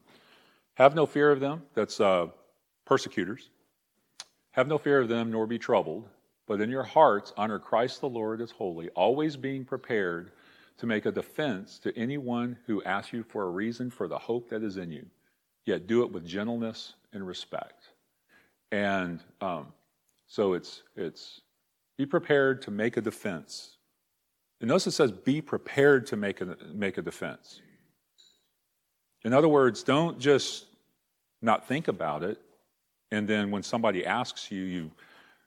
[0.74, 2.28] have no fear of them, that's uh,
[2.84, 3.50] persecutors.
[4.52, 6.08] Have no fear of them, nor be troubled,
[6.46, 10.30] but in your hearts honor Christ the Lord as holy, always being prepared
[10.78, 14.48] to make a defense to anyone who asks you for a reason for the hope
[14.50, 15.04] that is in you,
[15.64, 17.88] yet do it with gentleness and respect.
[18.70, 19.66] And um,
[20.28, 21.40] so it's, it's
[21.98, 23.78] be prepared to make a defense.
[24.60, 27.60] And notice it says, be prepared to make a, make a defense.
[29.24, 30.66] In other words, don't just
[31.42, 32.38] not think about it,
[33.10, 34.90] and then when somebody asks you, you,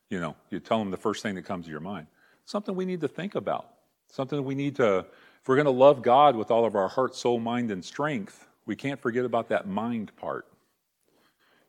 [0.10, 2.08] you know, you tell them the first thing that comes to your mind.
[2.46, 3.70] something we need to think about.
[4.12, 7.16] Something we need to, if we're going to love God with all of our heart,
[7.16, 10.46] soul, mind, and strength, we can't forget about that mind part.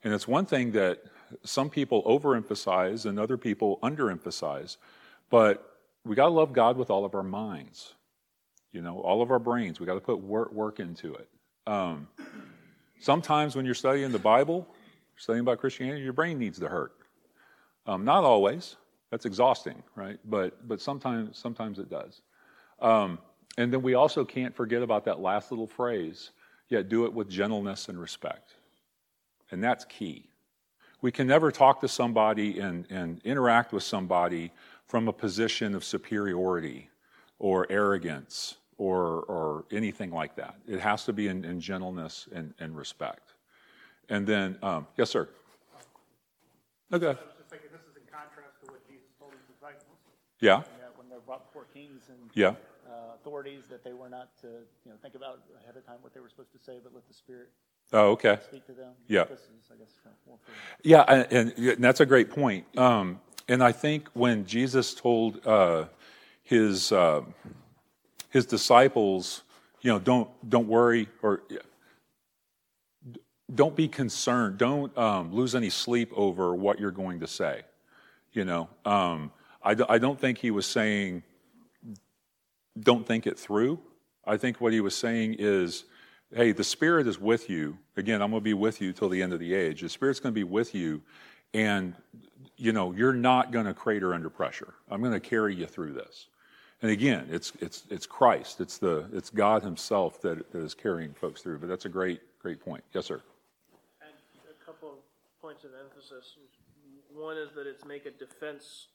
[0.03, 1.03] And it's one thing that
[1.43, 4.77] some people overemphasize and other people underemphasize,
[5.31, 5.74] but
[6.05, 7.95] we got to love God with all of our minds,
[8.73, 9.81] you know, all of our brains.
[9.81, 11.29] We got to put work, work into it.
[11.67, 12.09] Um,
[13.01, 14.67] sometimes when you're studying the Bible,
[15.17, 16.93] studying about Christianity, your brain needs to hurt.
[17.87, 18.77] Um, not always.
[19.11, 20.19] That's exhausting, right?
[20.25, 22.23] But but sometimes sometimes it does.
[22.81, 23.19] Um,
[23.57, 26.31] and then we also can't forget about that last little phrase.
[26.69, 28.55] Yet do it with gentleness and respect,
[29.51, 30.29] and that's key.
[31.05, 34.51] We can never talk to somebody and, and interact with somebody
[34.87, 36.90] from a position of superiority
[37.38, 40.57] or arrogance or, or anything like that.
[40.66, 43.35] It has to be in, in gentleness and, and respect.
[44.09, 45.29] And then, um, yes, sir.
[46.92, 47.07] Okay.
[47.07, 49.99] I was just thinking, this is in contrast to what Jesus told his disciples,
[50.40, 50.62] Yeah.
[50.97, 52.55] when they're brought before kings and Yeah.
[52.87, 54.49] uh, authorities, that they were not to,
[54.85, 57.09] you know, think about ahead of time what they were supposed to say, but let
[57.09, 57.51] the Spirit
[57.92, 58.38] Oh, okay.
[58.44, 58.92] speak to them.
[59.09, 59.25] Yeah.
[59.25, 60.40] This is, I guess, kind of
[60.83, 62.66] Yeah, and, and, and that's a great point.
[62.79, 65.87] Um, and I think when Jesus told uh,
[66.43, 67.23] his uh,
[68.31, 69.43] his disciples,
[69.81, 71.43] you know, don't don't worry or
[73.55, 74.59] don't be concerned.
[74.59, 77.63] Don't um, lose any sleep over what you're going to say.
[78.33, 79.31] You know, um,
[79.63, 81.23] I, I don't think he was saying
[82.79, 83.79] don't think it through.
[84.27, 85.85] I think what he was saying is,
[86.35, 87.79] hey, the Spirit is with you.
[87.97, 89.83] Again, I'm going to be with you till the end of the age.
[89.83, 91.03] The Spirit's going to be with you,
[91.53, 91.95] and
[92.57, 94.75] you know you're not going to crater under pressure.
[94.91, 96.27] I'm going to carry you through this.
[96.83, 98.61] And again, it's it's it's Christ.
[98.61, 101.59] It's the it's God Himself that, that is carrying folks through.
[101.59, 102.85] But that's a great great point.
[102.93, 103.23] Yes, sir.
[104.03, 104.13] And
[104.51, 104.99] a couple of
[105.41, 106.37] points of emphasis.
[107.15, 108.89] One is that it's make a defense,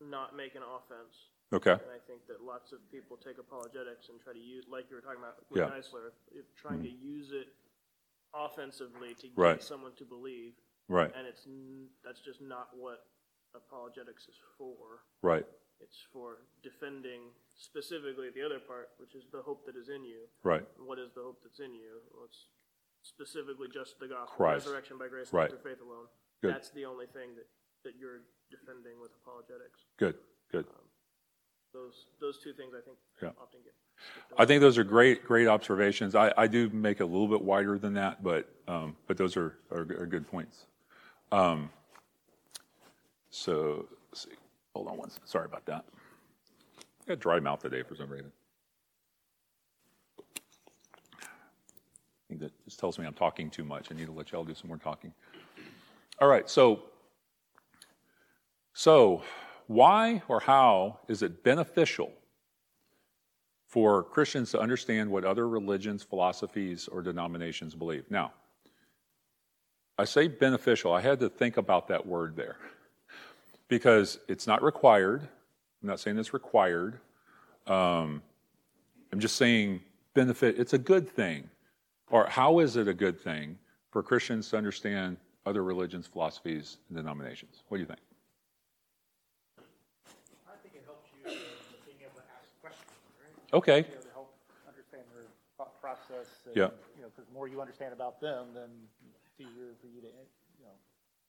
[0.00, 1.28] not make an offense.
[1.52, 1.72] Okay.
[1.72, 4.96] And I think that lots of people take apologetics and try to use, like you
[4.96, 5.66] were talking about with Yeah.
[5.66, 5.78] Mm-hmm.
[5.78, 7.48] Geisler, if trying to use it
[8.34, 9.62] offensively to get Right.
[9.62, 10.54] someone to believe.
[10.88, 11.10] Right.
[11.16, 13.04] And it's n- that's just not what
[13.54, 15.02] apologetics is for.
[15.22, 15.44] Right.
[15.80, 20.24] It's for defending specifically the other part, which is the hope that is in you.
[20.42, 20.64] Right.
[20.78, 22.00] What is the hope that's in you?
[22.14, 22.48] Well, it's
[23.02, 24.66] specifically just the gospel, Christ.
[24.66, 25.50] resurrection by grace Right.
[25.50, 26.06] through faith alone.
[26.42, 26.54] Good.
[26.54, 27.46] That's the only thing that,
[27.84, 29.80] that you're defending with apologetics.
[29.98, 30.16] Good.
[30.50, 30.66] Good.
[31.74, 33.30] Those those two things I think Yeah.
[33.40, 33.74] often get.
[34.38, 36.14] I think those are great, great observations.
[36.14, 39.36] I, I do make it a little bit wider than that, but, um, but those
[39.38, 40.66] are, are, are good points.
[41.32, 41.70] Um,
[43.30, 44.30] so, see.
[44.74, 45.26] Hold on one second.
[45.26, 45.84] Sorry about that.
[46.78, 48.30] I got dry mouth today for some reason.
[51.18, 51.24] I
[52.28, 53.90] think that just tells me I'm talking too much.
[53.90, 55.12] I need to let y'all do some more talking.
[56.20, 56.82] All right, so
[58.74, 59.22] so
[59.66, 62.12] why or how is it beneficial
[63.66, 68.04] for Christians to understand what other religions, philosophies, or denominations believe.
[68.10, 68.32] Now,
[69.98, 70.92] I say beneficial.
[70.92, 72.56] I had to think about that word there
[73.68, 75.22] because it's not required.
[75.82, 76.98] I'm not saying it's required.
[77.66, 78.22] Um,
[79.12, 79.80] I'm just saying
[80.14, 80.58] benefit.
[80.58, 81.48] It's a good thing.
[82.10, 83.58] Or how is it a good thing
[83.90, 87.62] for Christians to understand other religions, philosophies, and denominations?
[87.68, 88.00] What do you think?
[90.46, 91.38] I think it helps you in
[91.86, 93.56] being able to ask questions, right?
[93.56, 93.78] Okay.
[93.78, 94.34] You know, to help
[94.68, 95.24] understand their
[95.56, 96.28] thought process.
[96.44, 96.70] And, Yeah.
[96.96, 98.70] You know, because the more you understand about them, then
[99.38, 100.08] easier for you to,
[100.58, 100.76] you know,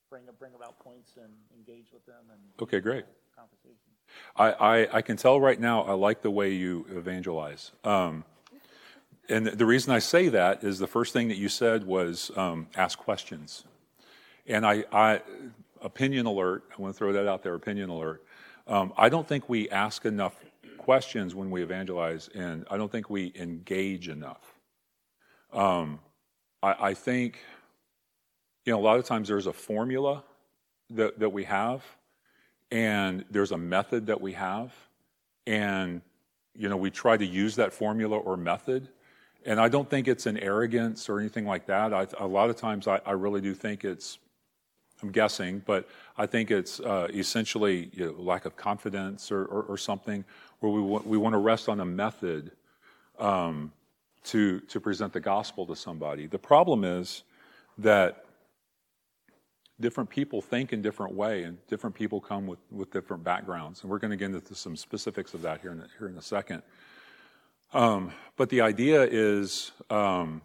[0.09, 3.05] bring bring about points and engage with them and Okay, great.
[3.35, 3.91] conversation.
[4.35, 7.71] I, I, I can tell right now I like the way you evangelize.
[7.83, 8.23] Um,
[9.29, 12.67] and the reason I say that is the first thing that you said was um,
[12.75, 13.65] ask questions.
[14.45, 15.21] And I, I,
[15.81, 18.23] opinion alert, I want to throw that out there, opinion alert.
[18.67, 20.35] Um, I don't think we ask enough
[20.77, 24.53] questions when we evangelize, and I don't think we engage enough.
[25.51, 25.99] Um,
[26.63, 27.39] I, I think,
[28.67, 30.23] you know, a lot of times there's a formula
[30.89, 31.83] that, that we have,
[32.69, 34.73] and there's a method that we have.
[35.47, 36.01] And
[36.53, 38.89] you know we try to use that formula or method.
[39.45, 41.93] And i don't think it's an arrogance or anything like that.
[41.93, 44.17] I, a lot of times I, I really do think it's
[45.03, 49.61] i'm guessing but i think it's uh, essentially you know, lack of confidence or, or,
[49.63, 50.25] or something
[50.59, 52.51] where we, we want to rest on a method
[53.19, 53.71] um,
[54.23, 56.25] to, to present the gospel to somebody.
[56.25, 57.23] The problem is
[57.77, 58.26] that
[59.79, 63.81] different people think in different way and different people come with, with different backgrounds.
[63.81, 66.21] And we're going to get into some specifics of that here in, here in a
[66.21, 66.63] second.
[67.73, 70.41] Um, but the idea is um,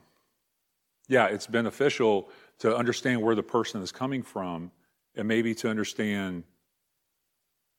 [1.09, 4.71] yeah it's beneficial to understand where the person is coming from
[5.15, 6.45] and maybe to understand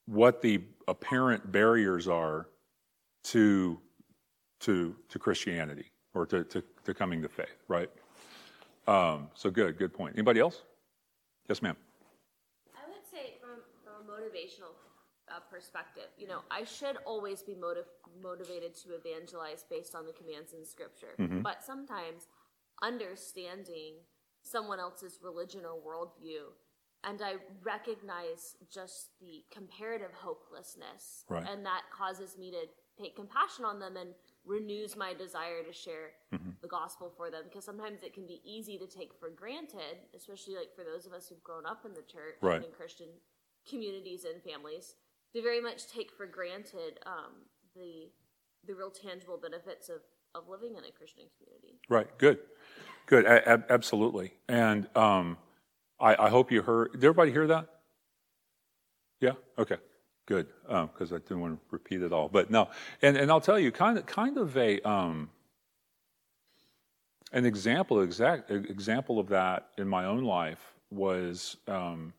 [0.06, 2.48] what the apparent barriers are
[3.24, 3.80] to
[4.60, 7.90] to to christianity or to, to, to coming to faith right?
[8.88, 10.16] Um, so good good point.
[10.16, 10.62] Anybody else
[11.50, 11.76] Yes, ma'am.
[12.76, 14.74] I would say from, from a motivational
[15.30, 17.86] uh, perspective, you know, I should always be motiv-
[18.22, 21.16] motivated to evangelize based on the commands in Scripture.
[21.42, 22.28] But sometimes
[22.82, 23.96] understanding
[24.42, 26.52] someone else's religion or worldview,
[27.06, 31.46] and I recognize just the comparative hopelessness, Right.
[31.50, 32.66] and that causes me to
[33.02, 34.14] take compassion on them and
[34.46, 38.76] renews my desire to share the gospel for them because sometimes it can be easy
[38.84, 42.06] to take for granted especially like for those of us who've grown up in the
[42.16, 42.56] church Right.
[42.58, 43.10] and in christian
[43.72, 44.86] communities and families
[45.34, 47.34] to very much take for granted um,
[47.76, 47.92] the
[48.68, 50.02] the real tangible benefits of,
[50.36, 51.74] of living in a Christian community.
[51.90, 52.08] Right.
[52.18, 52.38] Good.
[53.08, 53.26] Good.
[53.26, 54.28] A- ab- absolutely.
[54.48, 55.38] And um,
[56.00, 56.94] I, I hope you heard.
[56.94, 57.68] Did everybody hear that?
[59.20, 59.34] Yeah.
[59.58, 59.78] Okay.
[60.26, 60.48] Good.
[60.68, 62.30] Because I didn't want to repeat it all.
[62.30, 62.70] But no.
[63.02, 65.30] And and I'll tell you, kind of kind of a um,
[67.34, 71.58] an example exact example of that in my own life was.
[71.68, 72.14] Um,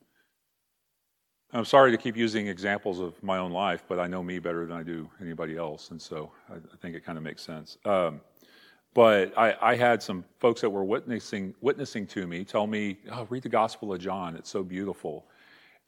[1.53, 4.67] I'm sorry to keep using examples of my own life, but I know me better
[4.67, 7.79] than I do anybody else, and so I, I think it kind of makes sense.
[7.85, 8.21] Um,
[8.93, 13.27] but I, I, had some folks that were witnessing witnessing to me tell me, "Oh,
[13.31, 15.27] read the Gospel of John; it's so beautiful."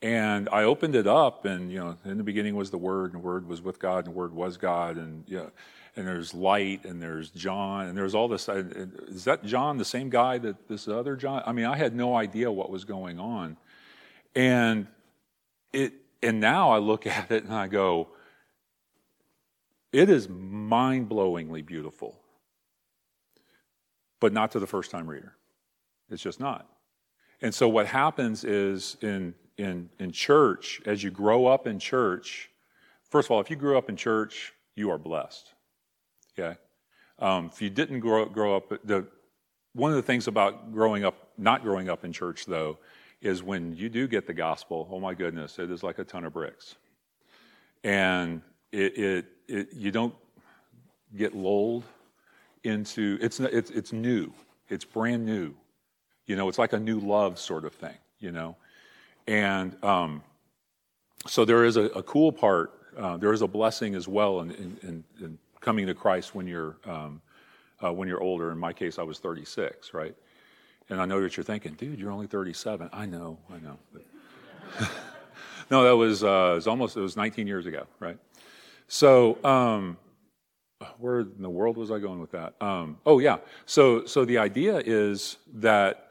[0.03, 3.22] And I opened it up, and you know, in the beginning was the Word, and
[3.22, 5.51] the Word was with God, and the Word was God, and you know,
[5.97, 8.49] and there's light, and there's John, and there's all this.
[8.49, 11.42] Uh, uh, is that John the same guy that this other John?
[11.47, 13.57] I mean, I had no idea what was going on,
[14.34, 14.86] and
[15.72, 15.92] it.
[16.22, 18.09] And now I look at it and I go,
[19.92, 22.18] it is mind blowingly beautiful,
[24.18, 25.34] but not to the first time reader.
[26.11, 26.66] It's just not.
[27.42, 32.51] And so what happens is in in, in church, as you grow up in church,
[33.09, 35.55] first of all, if you grew up in church, you are blessed.
[36.39, 36.57] Okay?
[37.18, 39.07] Um, if you didn't grow, grow up, the,
[39.72, 42.78] one of the things about growing up, not growing up in church, though,
[43.22, 46.24] is when you do get the gospel, oh my goodness, it is like a ton
[46.24, 46.76] of bricks.
[47.82, 50.14] And it, it, it you don't
[51.16, 51.84] get lulled
[52.64, 54.32] into, it's, it's, it's new,
[54.68, 55.55] it's brand new.
[56.26, 58.57] You know, it's like a new love sort of thing, you know.
[59.26, 60.22] And um,
[61.26, 62.72] so there is a, a cool part.
[62.97, 66.76] Uh, there is a blessing as well in, in, in coming to Christ when you're
[66.86, 67.20] um,
[67.82, 68.52] uh, when you're older.
[68.52, 70.14] In my case, I was 36, right?
[70.88, 72.88] And I know that you're thinking, dude, you're only 37.
[72.92, 73.76] I know, I know.
[75.70, 78.16] no, that was, uh, it was almost it was 19 years ago, right?
[78.86, 79.98] So um,
[80.98, 82.54] where in the world was I going with that?
[82.60, 83.38] Um, oh yeah.
[83.64, 86.10] So so the idea is that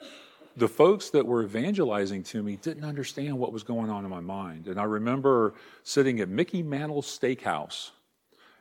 [0.58, 4.20] the folks that were evangelizing to me didn't understand what was going on in my
[4.20, 4.68] mind.
[4.68, 5.54] And I remember
[5.84, 7.92] sitting at Mickey Mantle's Steakhouse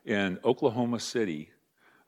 [0.04, 1.50] in Oklahoma City,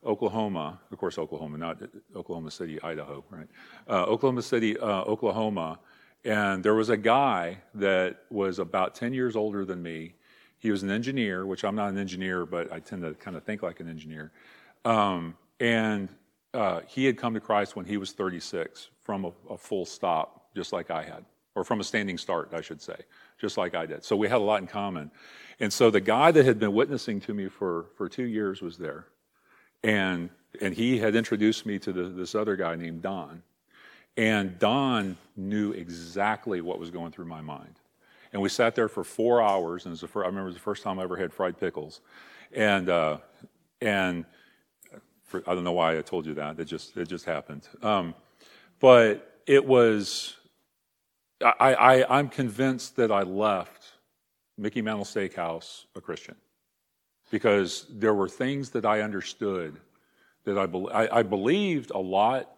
[0.05, 1.81] Oklahoma, of course, Oklahoma, not
[2.15, 3.47] Oklahoma City, Idaho, right?
[3.89, 5.79] Uh, Oklahoma City, uh, Oklahoma.
[6.23, 10.15] And there was a guy that was about 10 years older than me.
[10.59, 13.43] He was an engineer, which I'm not an engineer, but I tend to kind of
[13.43, 14.31] think like an engineer.
[14.85, 16.09] Um, and
[16.53, 20.53] uh, he had come to Christ when he was 36 from a, a, full stop,
[20.55, 21.25] just like I had,
[21.57, 22.95] or from a standing start, I should say,
[23.41, 24.05] just like I did.
[24.05, 25.09] So we had a lot in common.
[25.59, 28.77] And so the guy that had been witnessing to me for, for two years was
[28.77, 29.07] there.
[29.83, 30.29] And,
[30.61, 33.41] and he had introduced me to the, this other guy named Don.
[34.15, 37.79] And Don knew exactly what was going through my mind.
[38.31, 41.03] And we sat there for four hours, and first, I remember the first time I
[41.03, 42.01] ever had fried pickles.
[42.53, 43.17] And, uh,
[43.81, 44.25] and
[45.23, 46.59] for, I don't know why I told you that.
[46.59, 47.67] It just it just happened.
[47.81, 48.13] Um,
[48.79, 50.35] but it was.
[51.41, 53.85] I, I I'm convinced that I left
[54.57, 56.35] Mickey Mantle Steakhouse a Christian
[57.31, 59.79] because there were things that I understood
[60.45, 62.49] that I, be, I, I believed a lot.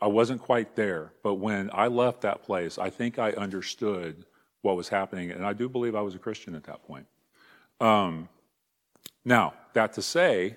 [0.00, 4.24] I wasn't quite there, but when I left that place, I think I understood
[4.62, 7.06] what was happening, and I do believe I was a Christian at that point.
[7.80, 8.28] Um,
[9.24, 10.56] now, that to say,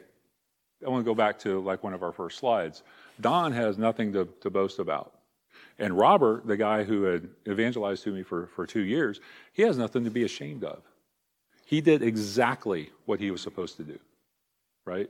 [0.85, 2.83] I want to go back to like one of our first slides.
[3.21, 5.16] Don has nothing to, to boast about.
[5.79, 9.19] And Robert, the guy who had evangelized to me for, for two years,
[9.53, 10.81] he has nothing to be ashamed of.
[11.65, 13.99] He did exactly what he was supposed to do,
[14.85, 15.09] right?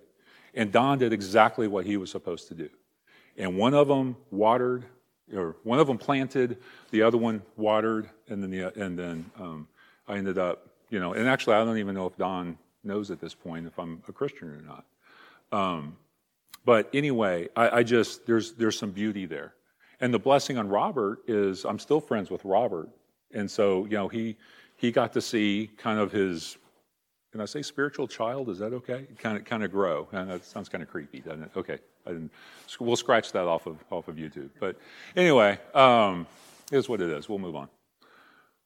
[0.53, 2.69] And Don did exactly what he was supposed to do.
[3.37, 4.85] And one of them watered,
[5.33, 6.57] or one of them planted,
[6.89, 9.67] the other one watered, and then, the, and then um,
[10.07, 13.19] I ended up, you know, and actually I don't even know if Don knows at
[13.19, 14.85] this point if I'm a Christian or not.
[15.51, 15.97] Um,
[16.65, 19.53] but anyway, I, I, just there's there's some beauty there,
[19.99, 22.89] and the blessing on Robert is I'm still friends with Robert,
[23.33, 24.35] and so you know he
[24.75, 26.57] he got to see kind of his
[27.31, 28.49] can I say spiritual child?
[28.49, 29.05] Is that okay?
[29.19, 31.51] Kind of kind of grow, and that sounds kind of creepy, doesn't it?
[31.55, 32.31] Okay, I didn't.
[32.79, 34.49] We'll scratch that off of off of YouTube.
[34.59, 34.77] But
[35.15, 36.25] anyway, um,
[36.71, 37.27] is what it is.
[37.27, 37.69] We'll move on.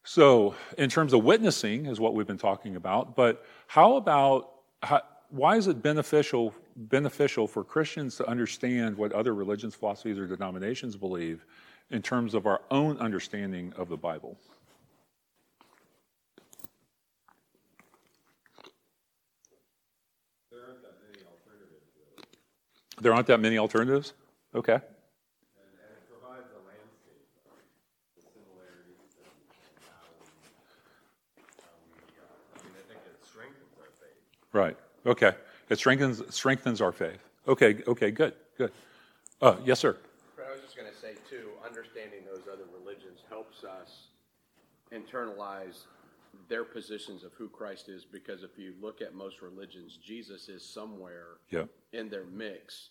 [0.04, 3.16] So, in terms of witnessing, is what we've been talking about.
[3.16, 4.52] But how about
[4.82, 5.02] how,
[5.32, 10.96] why is it beneficial beneficial for Christians to understand what other religions, philosophies, or denominations
[10.96, 11.46] believe
[11.90, 14.38] in terms of our own understanding of the Bible?
[20.52, 21.84] There aren't that many alternatives.
[23.02, 24.14] There aren't that many alternatives?
[24.54, 24.80] Okay.
[34.54, 34.76] Right.
[35.06, 35.34] Okay.
[35.70, 37.20] It strengthens strengthens our faith.
[37.48, 38.72] Okay, okay, good, good.
[39.42, 39.98] Uh, yes, sir.
[40.36, 44.08] But I was just going to say too, understanding those other religions helps us
[44.92, 45.86] internalize
[46.48, 48.06] their positions of who Christ is.
[48.06, 51.66] Because if you look at most religions, Jesus is somewhere Yeah.
[51.94, 52.90] in their mix,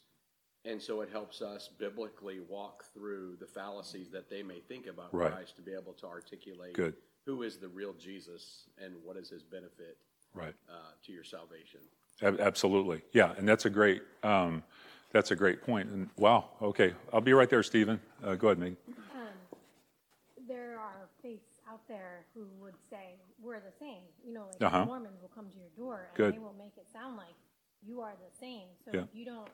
[0.64, 5.12] and so it helps us biblically walk through the fallacies that they may think about
[5.14, 5.30] Right.
[5.32, 6.96] Christ to be able to articulate Good.
[7.26, 9.98] who is the real Jesus and what is his benefit
[10.34, 10.54] Right.
[10.68, 11.80] uh, to your salvation.
[12.22, 13.02] Ab- Absolutely.
[13.12, 14.62] Yeah, and that's a great um,
[15.12, 15.88] that's a great point.
[15.90, 16.50] And wow.
[16.62, 18.00] Okay, I'll be right there, Stephen.
[18.24, 18.76] Uh, go ahead, Megan.
[20.48, 24.02] there are faiths out there who would say we're the same.
[24.26, 24.84] You know, like Uh-huh.
[24.84, 26.34] Mormons will come to your door and Good.
[26.34, 27.34] they will make it sound like
[27.82, 28.66] you are the same.
[28.84, 29.02] So Yeah.
[29.02, 29.48] if you don't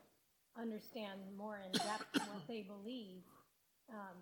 [0.59, 3.23] understand more in depth what they believe,
[3.91, 4.17] um,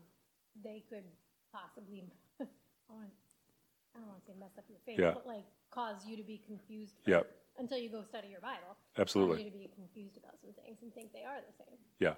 [0.63, 1.05] they could
[1.53, 2.03] possibly,
[2.41, 5.13] I don't want to say mess up your faith, Yeah.
[5.15, 6.95] but like cause you to be confused.
[7.07, 7.31] Yep.
[7.59, 8.77] Until you go study your Bible.
[8.99, 9.45] Absolutely.
[9.45, 11.79] You to be confused about some things and think they are the same.
[12.01, 12.15] Yeah,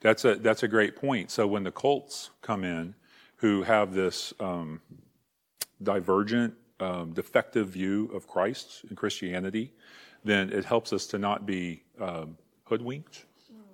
[0.00, 1.30] that's a that's a great point.
[1.30, 2.94] So when the cults come in,
[3.36, 4.80] who have this um,
[5.82, 9.72] divergent, um, defective view of Christ and Christianity,
[10.24, 13.24] then it helps us to not be um, hoodwinked,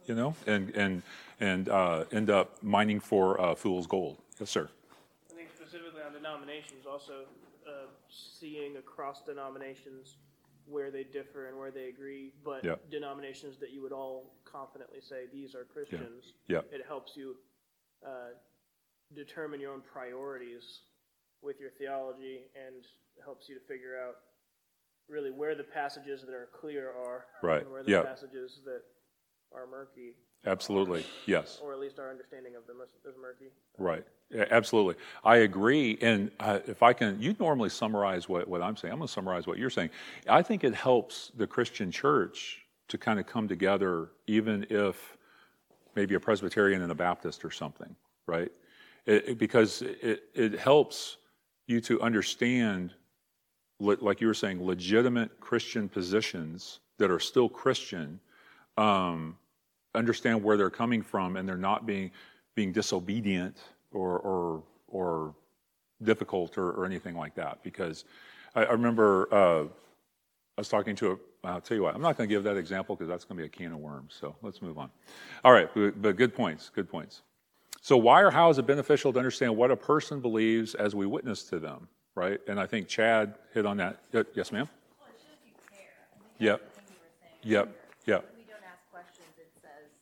[0.07, 1.03] you know, and and
[1.41, 4.19] and uh, end up mining for uh, fool's gold.
[4.39, 4.69] Yes, sir.
[5.31, 7.23] I think specifically on denominations, also
[7.67, 10.17] uh, seeing across denominations
[10.67, 12.77] where they differ and where they agree, but Yeah.
[12.91, 16.35] denominations that you would all confidently say these are Christians.
[16.47, 16.63] Yeah.
[16.71, 17.37] It helps you
[18.05, 18.31] uh,
[19.15, 20.83] determine your own priorities
[21.43, 22.87] with your theology and
[23.23, 24.17] helps you to figure out
[25.09, 27.63] really where the passages that are clear are Right.
[27.63, 28.03] and where the Yeah.
[28.03, 28.83] passages that
[29.53, 30.17] are murky,
[30.47, 31.05] Absolutely.
[31.27, 31.61] Yes.
[31.63, 33.47] or at least our understanding of them is, murky.
[33.79, 34.05] Right.
[34.31, 34.97] Yeah, absolutely.
[35.25, 35.99] I agree.
[36.01, 38.93] And uh, if I can, you normally summarize what, what I'm saying.
[38.93, 39.91] I'm going to summarize what you're saying.
[40.29, 45.17] I think it helps the Christian church to kind of come together, even if
[45.95, 47.95] maybe a Presbyterian and a Baptist or something,
[48.27, 48.51] right?
[49.07, 51.17] It, it- because it, it helps
[51.67, 52.93] you to understand,
[53.79, 58.21] like you were saying, legitimate Christian positions that are still Christian
[58.77, 59.37] um,
[59.95, 62.11] understand where they're coming from and they're not being
[62.55, 63.59] being disobedient
[63.93, 65.35] or or, or
[66.03, 67.63] difficult or, or anything like that.
[67.63, 68.05] Because
[68.55, 69.65] I, I remember uh,
[70.57, 71.17] I was talking to a.
[71.47, 71.95] I'll tell you what.
[71.95, 73.79] I'm not going to give that example because that's going to be a can of
[73.79, 74.17] worms.
[74.19, 74.91] So let's move on.
[75.45, 76.71] All right, but, but good points.
[76.71, 77.21] Good points.
[77.83, 81.05] So why or how is it beneficial to understand what a person believes as we
[81.05, 82.41] witness to them, right?
[82.49, 83.99] And I think Chad hit on that.
[84.35, 84.67] Yes, ma'am.
[84.99, 85.93] Well, it you care.
[86.01, 86.61] I think Yep.
[86.63, 87.69] that's the thing you were saying Yep.
[88.07, 88.35] Yep.
[88.39, 89.29] We don't ask questions.
[89.37, 89.93] It says,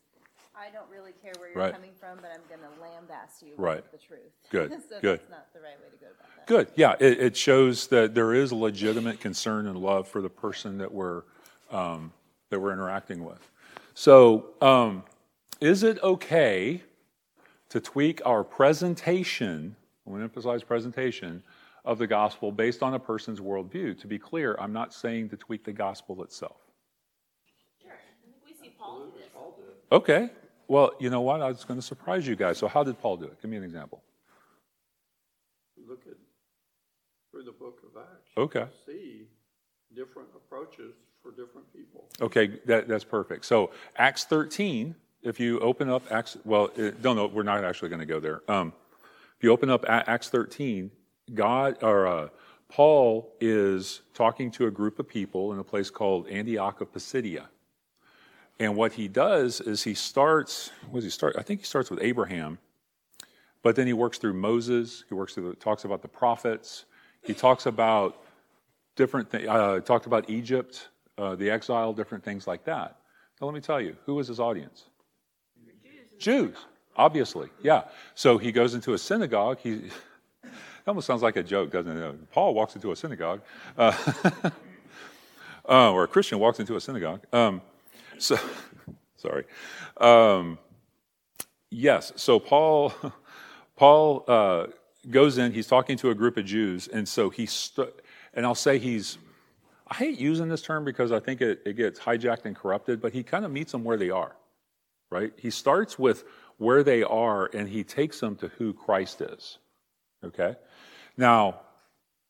[0.62, 3.82] I don't really care where you're coming from, but I'm going to lambast you Right.
[3.82, 4.20] with the truth.
[4.50, 4.70] Good.
[4.88, 5.18] so Good.
[5.20, 6.46] that's not the right way to go about that.
[6.46, 6.68] Good.
[6.76, 10.78] Yeah, it, it shows that there is a legitimate concern and love for the person
[10.78, 11.22] that we're
[11.70, 12.12] um,
[12.50, 13.50] that we're interacting with.
[13.94, 15.04] So, um,
[15.60, 16.82] is it okay
[17.70, 19.74] to tweak our presentation?
[20.06, 21.42] I want to emphasize presentation
[21.84, 23.98] of the gospel based on a person's worldview.
[24.00, 26.58] To be clear, I'm not saying to tweak the gospel itself.
[27.80, 27.92] Sure.
[27.92, 29.28] I think we see Paul do this.
[29.90, 30.30] Okay.
[30.72, 31.42] Well, you know what?
[31.42, 32.56] I was going to surprise you guys.
[32.56, 33.42] So, how did Paul do it?
[33.42, 34.02] Give me an example.
[35.86, 36.14] Look at,
[37.30, 38.30] through the book of Acts.
[38.38, 38.64] Okay.
[38.86, 39.26] See
[39.94, 42.08] different approaches for different people.
[42.22, 43.44] Okay, that, that's perfect.
[43.44, 47.90] So Acts 13, if you open up Acts, well, uh, no, no, we're not actually
[47.90, 48.40] going to go there.
[48.48, 48.72] Um,
[49.36, 50.90] if you open up Acts 13,
[51.34, 52.28] God or uh,
[52.70, 57.48] Paul is talking to a group of people in a place called Antioch of Pisidia.
[58.58, 61.36] And what he does is he starts, what does he start?
[61.38, 62.58] I think he starts with Abraham,
[63.62, 65.04] but then he works through Moses.
[65.08, 66.84] He works through, talks about the prophets.
[67.22, 68.22] He talks about
[68.96, 69.48] different things.
[69.48, 70.88] Uh, talked about Egypt,
[71.18, 72.98] uh, the exile, different things like that.
[73.40, 74.84] Now, let me tell you, who was his audience?
[76.18, 76.56] Jews,
[76.96, 77.84] obviously, yeah.
[78.14, 79.58] So he goes into a synagogue.
[79.60, 79.90] He
[80.86, 82.30] almost sounds like a joke, doesn't it?
[82.30, 83.40] Paul walks into a synagogue,
[83.76, 83.96] uh,
[85.68, 87.20] uh, or a Christian walks into a synagogue.
[87.32, 87.60] Um,
[88.18, 88.38] so,
[89.16, 89.44] sorry.
[89.98, 90.58] Um,
[91.70, 92.12] yes.
[92.16, 92.92] So Paul,
[93.76, 94.66] Paul uh,
[95.10, 95.52] goes in.
[95.52, 97.46] He's talking to a group of Jews, and so he.
[97.46, 97.90] St-
[98.34, 99.18] and I'll say he's.
[99.88, 103.12] I hate using this term because I think it, it gets hijacked and corrupted, but
[103.12, 104.34] he kind of meets them where they are,
[105.10, 105.32] right?
[105.36, 106.24] He starts with
[106.56, 109.58] where they are and he takes them to who Christ is.
[110.24, 110.54] Okay?
[111.16, 111.60] Now,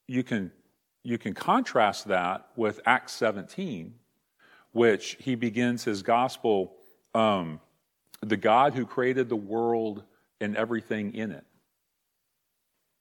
[0.08, 0.50] you can
[1.04, 3.94] you can contrast that with Acts 17,
[4.72, 6.74] which he begins his gospel,
[7.14, 7.60] um,
[8.20, 10.02] the God who created the world
[10.40, 11.44] and everything in it.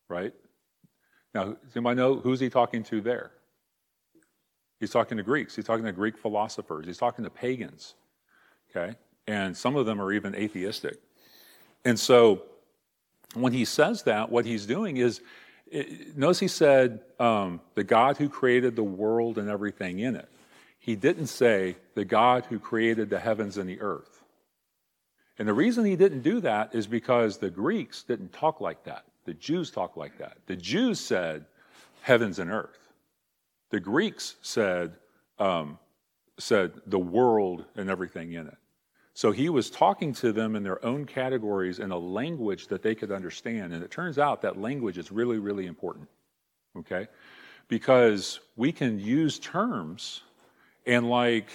[0.09, 0.33] Right?
[1.33, 3.31] Now, does anybody know who's he talking to there?
[4.79, 5.55] He's talking to Greeks.
[5.55, 6.85] He's talking to Greek philosophers.
[6.85, 7.93] He's talking to pagans.
[8.69, 8.95] Okay?
[9.27, 10.99] And some of them are even atheistic.
[11.85, 12.43] And so
[13.33, 15.21] when he says that, what he's doing is,
[16.15, 20.27] notice he said, um, the God who created the world and everything in it.
[20.81, 24.23] He didn't say, the God who created the heavens and the earth.
[25.37, 29.05] And the reason he didn't do that is because the Greeks didn't talk like that.
[29.25, 30.37] The Jews talk like that.
[30.47, 31.45] The Jews said,
[32.01, 32.79] heavens and earth.
[33.69, 34.95] The Greeks said,
[35.37, 35.77] um,
[36.39, 38.57] said the world and everything in it.
[39.13, 42.95] So he was talking to them in their own categories in a language that they
[42.95, 43.71] could understand.
[43.71, 46.07] And it turns out that language is really, really important.
[46.75, 47.07] Okay?
[47.67, 50.23] Because we can use terms,
[50.85, 51.47] and like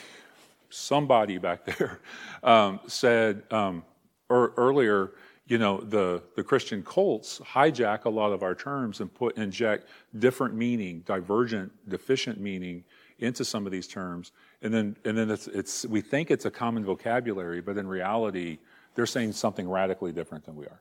[0.70, 2.00] somebody back there
[2.42, 3.84] um, said um,
[4.30, 5.12] er, earlier,
[5.46, 9.88] you know, the, the Christian cults hijack a lot of our terms and put inject
[10.18, 12.84] different meaning, divergent, deficient meaning
[13.18, 14.32] into some of these terms.
[14.62, 18.58] And then, and then it's, it's, we think it's a common vocabulary, but in reality,
[18.94, 20.80] they're saying something radically different than we are.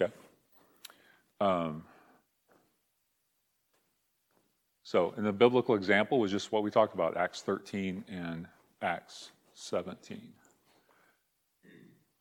[0.00, 0.12] Okay?
[1.40, 1.84] Um,
[4.84, 8.46] so, and the biblical example was just what we talked about Acts 13 and
[8.82, 10.20] Acts 17.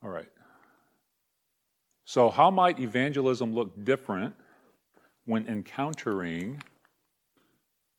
[0.01, 0.29] All right.
[2.05, 4.33] So, how might evangelism look different
[5.25, 6.63] when encountering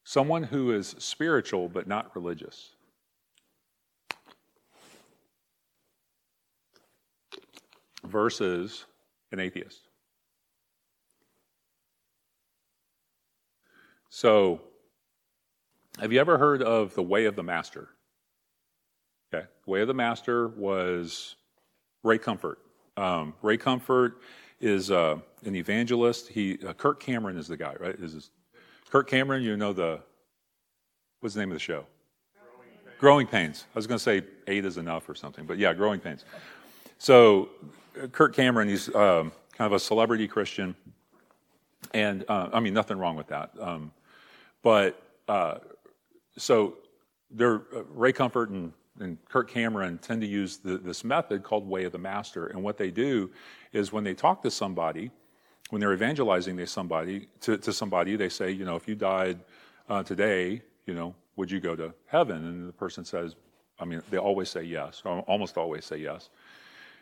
[0.03, 2.71] someone who is spiritual but not religious?
[8.03, 8.87] Versus
[9.31, 9.89] an atheist.
[14.17, 14.61] So,
[15.99, 17.89] have you ever heard of the Way of the Master?
[19.35, 21.35] Okay, the Way of the Master was
[22.05, 22.61] Ray Comfort.
[22.97, 24.21] Um, Ray Comfort
[24.61, 26.29] is uh, an evangelist.
[26.29, 27.97] He uh, Kirk Cameron is the guy, right?
[27.97, 28.31] Is this,
[28.89, 29.43] Kirk Cameron?
[29.43, 29.99] You know the
[31.19, 31.85] what's the name of the show?
[33.01, 33.65] Growing Pains.
[33.75, 36.25] I was going to say eight is enough or something, but yeah, Growing Pains.
[36.99, 37.49] So
[38.13, 40.77] Kirk Cameron, he's um, kind of a celebrity Christian,
[41.93, 43.51] and uh, I mean nothing wrong with that.
[43.59, 43.91] Um,
[44.65, 45.59] but uh,
[46.37, 46.79] so
[47.31, 51.69] there, uh, Ray Comfort and and Kirk Cameron tend to use the, this method called
[51.69, 52.47] Way of the Master.
[52.47, 53.31] And what they do
[53.73, 55.11] is when they talk to somebody,
[55.71, 59.41] when they're evangelizing they somebody to, to somebody, they say, you know, if you died
[59.89, 62.37] uh, today, you know, would you go to heaven?
[62.37, 63.35] And the person says,
[63.81, 66.31] I mean, they always say yes, or almost always say yes.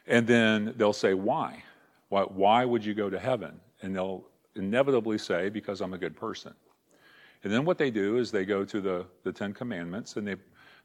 [0.06, 1.62] And then they'll say, why?
[2.08, 3.60] Why, why would you go to heaven?
[3.82, 4.24] And they'll
[4.56, 6.54] inevitably say, because I'm a good person.
[7.45, 10.36] And then what they do is they go to the, the Ten Commandments and they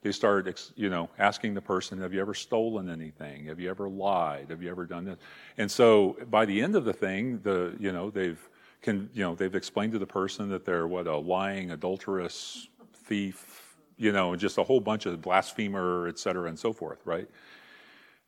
[0.04, 3.46] they started, you know, asking the person, "Have you ever stolen anything?
[3.46, 4.52] Have you ever lied?
[4.52, 5.18] Have you ever done this?"
[5.58, 8.40] And so, by the end of the thing, the you know they've
[8.82, 13.76] can you know they've explained to the person that they're what a lying, adulterous, thief,
[13.98, 17.28] you know, just a whole bunch of blasphemer, et cetera, and so forth, right?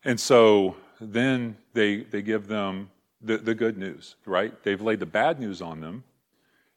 [0.04, 2.90] And so then they they give them
[3.22, 4.60] the, the good news, right?
[4.64, 6.02] They've laid the bad news on them,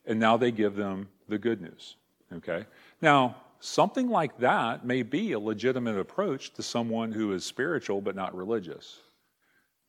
[0.05, 1.95] and now they give them the good news.
[2.31, 2.65] Okay.
[3.01, 3.35] Now
[3.65, 8.35] Something like that may be a legitimate approach to someone who is spiritual but not
[8.35, 8.99] religious,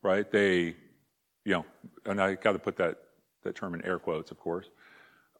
[0.01, 0.31] right?
[0.31, 0.77] They,
[1.43, 1.65] you know,
[2.05, 2.99] and I got to put that,
[3.43, 4.69] that term in air quotes, of course.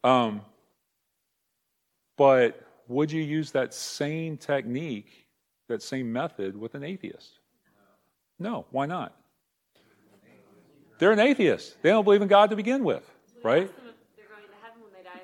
[0.04, 0.42] Um,
[2.18, 5.28] but would you use that same technique,
[5.70, 7.40] that same method with an atheist?
[8.38, 9.16] No, why not?
[11.00, 11.82] They're an atheist.
[11.82, 13.10] They don't believe in God to begin with,
[13.44, 13.72] right?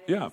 [0.08, 0.30] Yeah.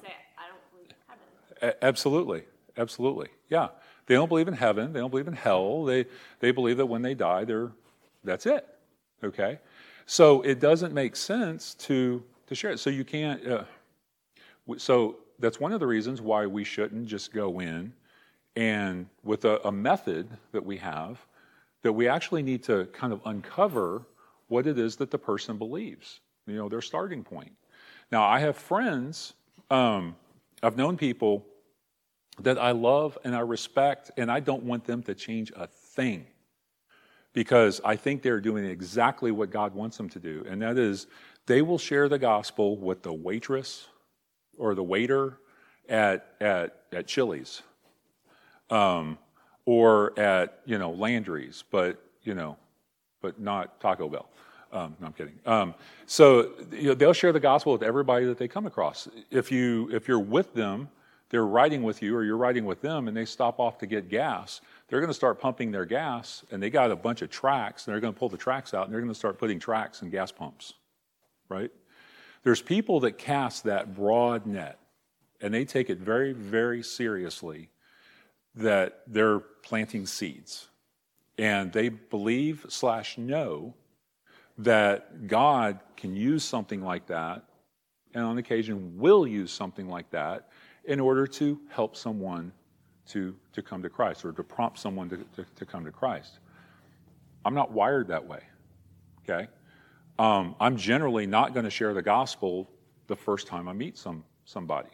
[1.62, 2.44] A- absolutely.
[2.76, 3.28] Absolutely.
[3.48, 3.68] Yeah.
[4.06, 4.92] They don't believe in heaven.
[4.92, 5.84] They don't believe in hell.
[5.84, 6.06] They,
[6.40, 7.72] they believe that when they die, they're,
[8.24, 8.66] that's it.
[9.22, 9.58] Okay?
[10.06, 12.78] So it doesn't make sense to, to share it.
[12.78, 13.46] So you can't.
[13.46, 13.64] Uh,
[14.76, 17.92] so that's one of the reasons why we shouldn't just go in
[18.56, 21.24] and with a, a method that we have,
[21.82, 24.02] that we actually need to kind of uncover
[24.48, 27.52] what it is that the person believes, you know, their starting point.
[28.10, 29.34] Now, I have friends,
[29.70, 30.16] um,
[30.62, 31.44] I've known people
[32.40, 36.26] that I love and I respect, and I don't want them to change a thing
[37.32, 41.06] because I think they're doing exactly what God wants them to do, and that is
[41.46, 43.86] they will share the gospel with the waitress
[44.56, 45.38] or the waiter
[45.88, 47.62] at at at Chili's,
[48.70, 49.18] um,
[49.64, 52.56] or at you know Landry's, but you know,
[53.20, 54.28] but not Taco Bell.
[54.70, 55.38] Um, no, I'm kidding.
[55.46, 55.74] Um,
[56.06, 59.08] so you know, they'll share the gospel with everybody that they come across.
[59.30, 60.88] If you if you're with them
[61.30, 64.08] they're riding with you or you're riding with them and they stop off to get
[64.08, 67.86] gas, they're going to start pumping their gas and they got a bunch of tracts
[67.86, 70.00] and they're going to pull the tracts out and they're going to start putting tracts
[70.00, 70.74] in gas pumps,
[71.48, 71.70] right?
[72.44, 74.78] There's people that cast that broad net
[75.40, 77.68] and they take it very, very seriously
[78.54, 80.68] that they're planting seeds.
[81.36, 83.74] And they believe slash know
[84.58, 87.44] that God can use something like that,
[88.14, 90.48] and on occasion will use something like that
[90.84, 92.52] in order to help someone
[93.06, 96.38] to, to come to Christ or to prompt someone to, to, to come to Christ.
[97.44, 98.40] I'm not wired that way,
[99.22, 99.48] okay?
[100.18, 102.68] Um, I'm generally not going to share the gospel
[103.06, 104.90] the first time I meet some, somebody.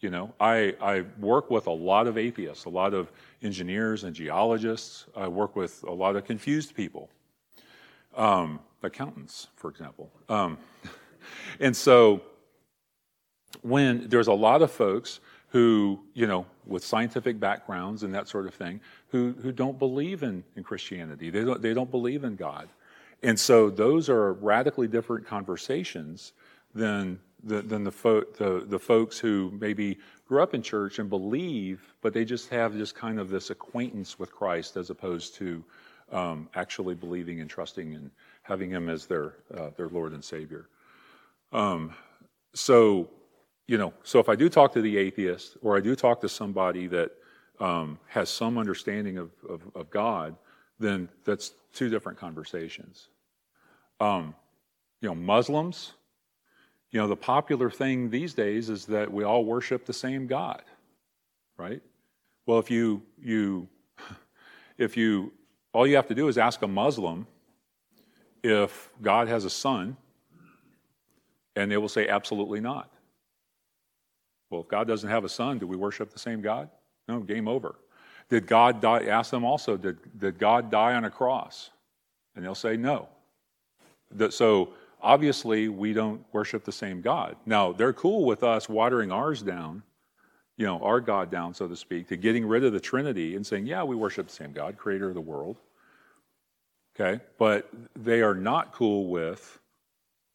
[0.00, 3.10] You know, I, I work with a lot of atheists, a lot of
[3.42, 5.06] engineers and geologists.
[5.16, 7.08] I work with a lot of confused people,
[8.16, 10.10] um, accountants, for example.
[10.28, 10.58] Um,
[11.60, 12.22] and so
[13.62, 18.46] when there's a lot of folks who, you know, with scientific backgrounds and that sort
[18.46, 21.30] of thing, who, who don't believe in, in Christianity.
[21.30, 22.68] They don't, they don't believe in God.
[23.22, 26.32] And so those are radically different conversations
[26.74, 31.08] than the, than the, fo- the, the folks who maybe grew up in church and
[31.08, 35.62] believe, but they just have just kind of this acquaintance with Christ as opposed to
[36.12, 38.10] um, actually believing and trusting and
[38.42, 40.68] having Him as their, uh, their Lord and Savior.
[41.52, 41.94] Um,
[42.54, 43.08] so,
[43.66, 46.28] you know, so if I do talk to the atheist or I do talk to
[46.28, 47.12] somebody that
[47.60, 50.36] um, has some understanding of, of, of, God,
[50.78, 53.08] then that's two different conversations.
[54.00, 54.34] Um,
[55.00, 55.92] you know, Muslims,
[56.90, 60.62] you know, the popular thing these days is that we all worship the same God,
[61.56, 61.82] right?
[62.46, 63.68] Well, if you, you,
[64.78, 65.32] if you,
[65.74, 67.26] all you have to do is ask a Muslim
[68.42, 69.96] if God has a son,
[71.56, 72.90] and they will say, absolutely not.
[74.50, 76.68] Well, if God doesn't have a son, do we worship the same God?
[77.08, 77.74] No, game over.
[78.28, 79.04] Did God die?
[79.04, 81.70] Ask them also, did, did God die on a cross?
[82.36, 83.08] And they'll say no.
[84.30, 87.36] So obviously, we don't worship the same God.
[87.46, 89.82] Now, they're cool with us watering ours down,
[90.56, 93.46] you know, our God down, so to speak, to getting rid of the Trinity and
[93.46, 95.56] saying, yeah, we worship the same God, creator of the world.
[96.94, 97.22] Okay?
[97.38, 99.58] But they are not cool with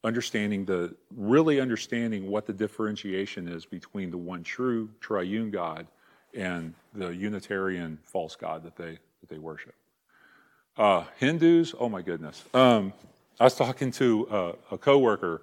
[0.04, 5.86] understanding the, really understanding what the differentiation is between the one true triune God
[6.34, 9.74] and the Unitarian false God that they, that they worship.
[10.76, 12.44] Uh, Hindus, oh my goodness.
[12.54, 12.92] Um,
[13.38, 14.28] I was talking to
[14.70, 15.42] a, a coworker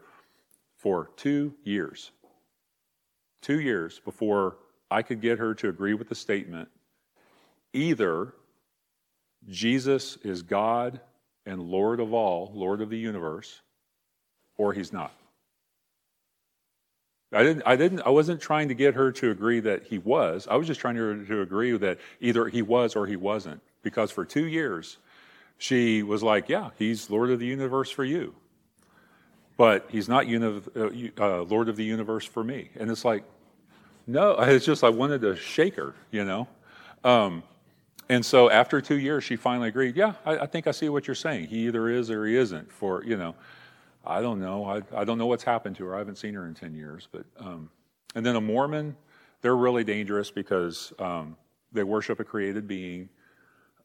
[0.78, 2.12] for two years.
[3.42, 4.58] Two years before
[4.90, 6.70] I could get her to agree with the statement
[7.74, 8.34] either
[9.48, 11.00] Jesus is God
[11.46, 13.62] and Lord of all, Lord of the universe,
[14.58, 15.14] or he's not.
[17.32, 20.48] I didn't, I didn't, I wasn't trying to get her to agree that he was.
[20.50, 23.62] I was just trying to, to agree that either he was or he wasn't.
[23.84, 24.98] Because for two years,
[25.58, 28.34] she was like, yeah, he's Lord of the universe for you.
[29.58, 32.70] But he's not uni- uh, uh, Lord of the universe for me.
[32.76, 33.24] And it's like,
[34.08, 36.48] no, it's just I wanted to shake her, you know?
[37.04, 37.44] Um,
[38.10, 41.08] and so after two years, she finally agreed, yeah, I, I, think I see what
[41.08, 41.48] you're saying.
[41.48, 43.36] He either is or he isn't for, you know,
[44.06, 44.66] I don't know.
[44.66, 45.96] I, I don't know what's happened to her.
[45.96, 47.10] I haven't seen her in 10 years.
[47.12, 47.70] But, um,
[48.16, 48.96] and then a Mormon,
[49.42, 51.36] they're really dangerous because um,
[51.74, 53.10] they worship a created being.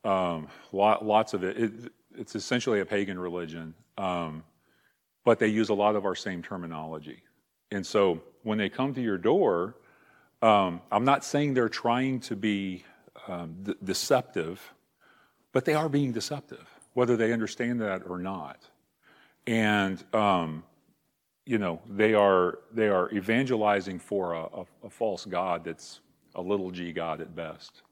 [0.04, 1.58] Um, lot, lots of it.
[1.58, 1.72] it.
[2.16, 4.44] It's essentially a pagan religion, um,
[5.24, 7.22] but they use a lot of our same terminology.
[7.70, 9.76] And so when they come to your door,
[10.42, 12.84] um, I'm not saying they're trying to be
[13.28, 14.60] um, deceptive,
[15.52, 18.58] but they are being deceptive, whether they understand that or not.
[19.46, 20.64] And um,
[21.44, 26.00] you know they are they are evangelizing for a, a, a false god that's
[26.34, 27.82] a little g god at best.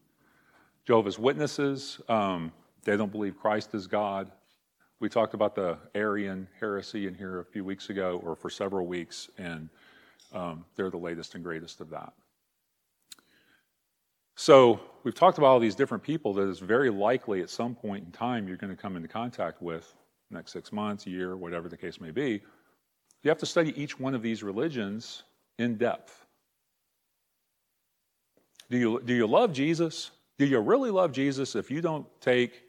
[0.86, 2.52] Jehovah's Witnesses, um,
[2.84, 4.32] they don't believe Christ is God.
[4.98, 8.86] We talked about the Arian heresy in here a few weeks ago, or for several
[8.86, 9.68] weeks, and
[10.32, 12.12] um, they're the latest and greatest of that.
[14.40, 18.06] So we've talked about all these different people that is very likely at some point
[18.06, 19.94] in time you're going to come into contact with,
[20.30, 22.40] next six months, year, whatever the case may be.
[23.22, 25.24] You have to study each one of these religions
[25.58, 26.24] in depth.
[28.70, 30.10] Do you, do you love Jesus?
[30.38, 32.62] Do you really love Jesus if you don't take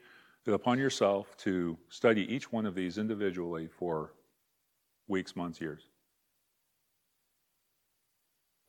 [0.44, 4.12] it upon yourself to study each one of these individually for
[5.08, 5.88] weeks, months, years?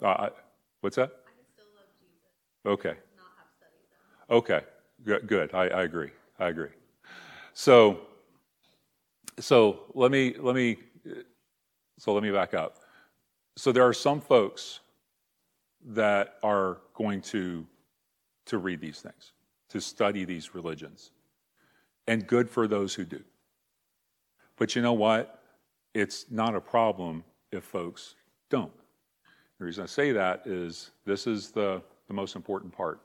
[0.01, 0.29] Uh,
[0.79, 1.22] what's that?
[2.65, 2.95] Okay.
[4.29, 4.61] Okay.
[5.03, 5.27] Good.
[5.27, 5.53] good.
[5.53, 6.11] I, I agree.
[6.39, 6.69] I agree.
[7.53, 7.99] So,
[9.39, 10.77] so let me let me
[11.97, 12.77] so let me back up.
[13.55, 14.79] So there are some folks
[15.85, 17.65] that are going to
[18.45, 19.33] to read these things,
[19.69, 21.11] to study these religions.
[22.07, 23.23] And good for those who do.
[24.57, 25.41] But you know what?
[25.93, 28.15] It's not a problem if folks
[28.49, 28.71] don't.
[29.59, 31.81] The reason I say that is this is the,
[32.13, 33.01] the most important part.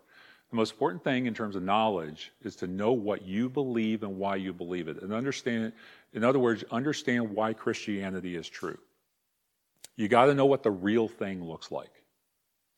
[0.51, 4.19] The most important thing in terms of knowledge is to know what you believe and
[4.19, 5.03] why you believe it.
[5.03, 5.73] And understand,
[6.13, 8.79] in other words, understand why Christianity is true.
[9.97, 11.91] You got to know what the real thing looks like.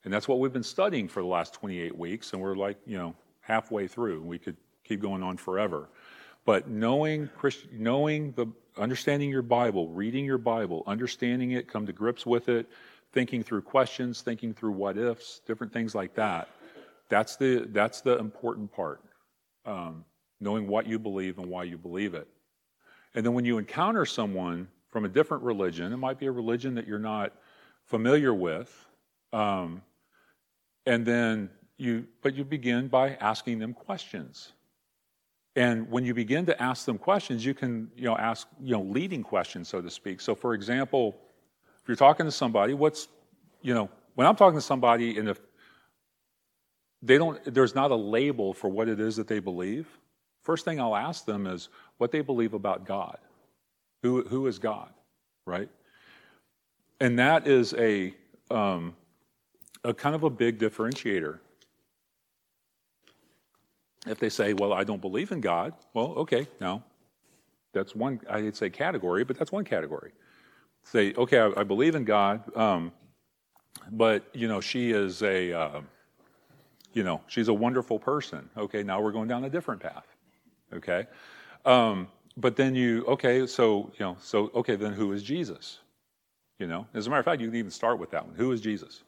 [0.04, 2.32] And that's what we've been studying for the last 28 weeks.
[2.32, 4.22] And we're like, you know, halfway through.
[4.22, 5.90] We could keep going on forever.
[6.46, 8.46] But knowing, Christ, knowing the,
[8.78, 12.66] understanding your Bible, reading your Bible, understanding it, come to grips with it,
[13.12, 16.48] thinking through questions, thinking through what ifs, different things like that.
[17.08, 19.02] That's the, that's the important part.
[19.64, 20.04] Um,
[20.40, 22.26] knowing what you believe and why you believe it.
[23.14, 26.74] And then when you encounter someone from a different religion, it might be a religion
[26.76, 27.32] that you're not
[27.84, 28.86] familiar with,
[29.32, 29.82] um,
[30.86, 34.52] and then you, but you begin by asking them questions.
[35.56, 38.82] And when you begin to ask them questions, you can, you know, ask, you know,
[38.82, 40.20] leading questions, so to speak.
[40.20, 41.16] So, for example,
[41.82, 43.08] if you're talking to somebody, what's,
[43.62, 45.40] you know, when I'm talking to somebody and if
[47.02, 49.88] they don't, there's not a label for what it is that they believe,
[50.42, 51.68] first thing I'll ask them is
[51.98, 53.18] what they believe about God.
[54.02, 54.88] Who, who is God,
[55.46, 55.68] right?
[57.00, 58.14] And that is a,
[58.50, 58.94] um,
[59.84, 61.38] a kind of a big differentiator.
[64.06, 66.82] If they say, well, I don't believe in God, well, okay, now
[67.72, 70.12] that's one, I'd say category, but that's one category.
[70.84, 72.92] Say, okay, I, I believe in God, um,
[73.92, 75.80] but, you know, she is a, uh,
[76.92, 78.48] you know, she's a wonderful person.
[78.56, 80.06] Okay, now we're going down a different path.
[80.72, 81.06] Okay?
[81.64, 85.78] Um, but then you, okay, so, you know, so, okay, then who is Jesus?
[86.58, 88.34] You know, as a matter of fact, you can even start with that one.
[88.34, 89.02] Who is Jesus?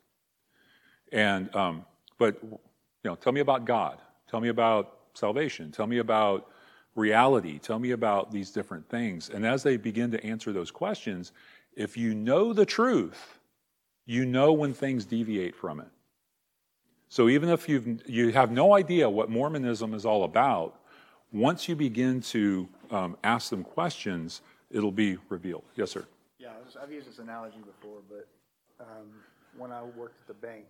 [1.12, 1.84] And, um,
[2.18, 2.58] but, you
[3.04, 3.98] know, tell me about God.
[4.30, 5.70] Tell me about salvation.
[5.70, 6.48] Tell me about
[6.94, 7.58] reality.
[7.58, 9.28] Tell me about these different things.
[9.30, 11.32] And as they begin to answer those questions,
[11.76, 13.38] if you know the truth,
[14.06, 15.88] you know when things deviate from it.
[17.08, 20.80] So even if you've, you have no idea what Mormonism is all about,
[21.32, 25.64] once you begin to um, ask them questions, it'll be revealed.
[25.76, 26.06] Yes, sir.
[26.38, 26.50] Yeah,
[26.82, 28.28] I've used this analogy before, but
[28.80, 29.08] um,
[29.56, 30.64] when I worked at the bank,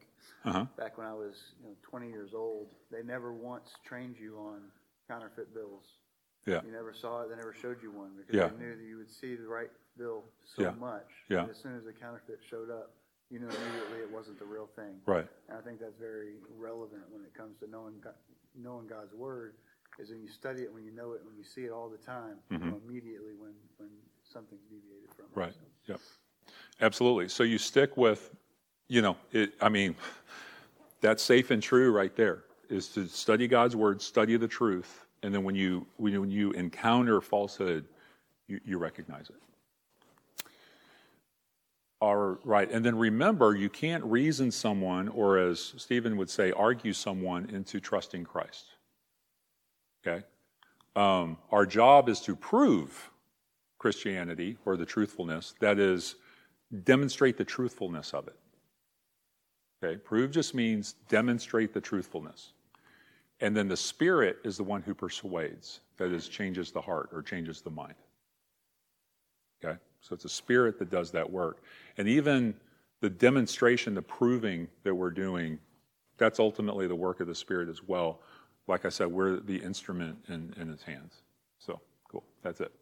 [0.44, 0.66] Uh-huh.
[0.76, 4.60] back when I was you know, 20 years old, they never once trained you on
[5.08, 5.84] counterfeit bills.
[6.46, 6.60] Yeah.
[6.64, 7.28] You never saw it.
[7.30, 8.48] They never showed you one because Yeah.
[8.48, 10.70] they knew that you would see the right bill so Yeah.
[10.72, 11.08] much.
[11.28, 11.46] Yeah.
[11.46, 12.94] As soon as the counterfeit showed up,
[13.30, 15.00] you knew immediately it wasn't the real thing.
[15.06, 15.26] Right.
[15.48, 18.14] And I think that's very relevant when it comes to knowing God,
[18.54, 19.54] knowing God's word.
[19.98, 21.98] Is when you study it, when you know it, when you see it all the
[21.98, 23.90] time, you know immediately when when
[24.24, 25.30] something's deviated from it.
[25.32, 25.40] Mm-hmm.
[25.40, 25.52] Right.
[25.52, 25.92] So.
[25.92, 26.00] Yep.
[26.80, 27.28] Absolutely.
[27.28, 28.34] So you stick with,
[28.88, 29.94] you know, it, I mean,
[31.02, 35.34] that's safe and true right there is to study God's word, study the truth, and
[35.34, 37.84] then when you when you, encounter falsehood,
[38.48, 39.36] you, you recognize it.
[42.00, 46.92] All right, and then remember, you can't reason someone, or as Stephen would say, argue
[46.92, 48.66] someone into trusting Christ.
[50.04, 50.24] Okay,
[50.96, 53.10] um, our job is to prove
[53.78, 55.54] Christianity or the truthfulness.
[55.60, 56.16] That is,
[56.82, 58.36] demonstrate the truthfulness of it.
[59.84, 62.52] Okay, prove just means demonstrate the truthfulness.
[63.42, 67.22] And then the Spirit is the one who persuades, that is, changes the heart or
[67.22, 67.96] changes the mind.
[69.62, 71.64] Okay, so it's the Spirit that does that work.
[71.98, 72.54] And even
[73.00, 75.58] the demonstration, the proving that we're doing,
[76.18, 78.20] that's ultimately the work of the Spirit as well.
[78.68, 81.22] Like I said, we're the instrument in, in His hands.
[81.58, 82.72] So, cool, that's it.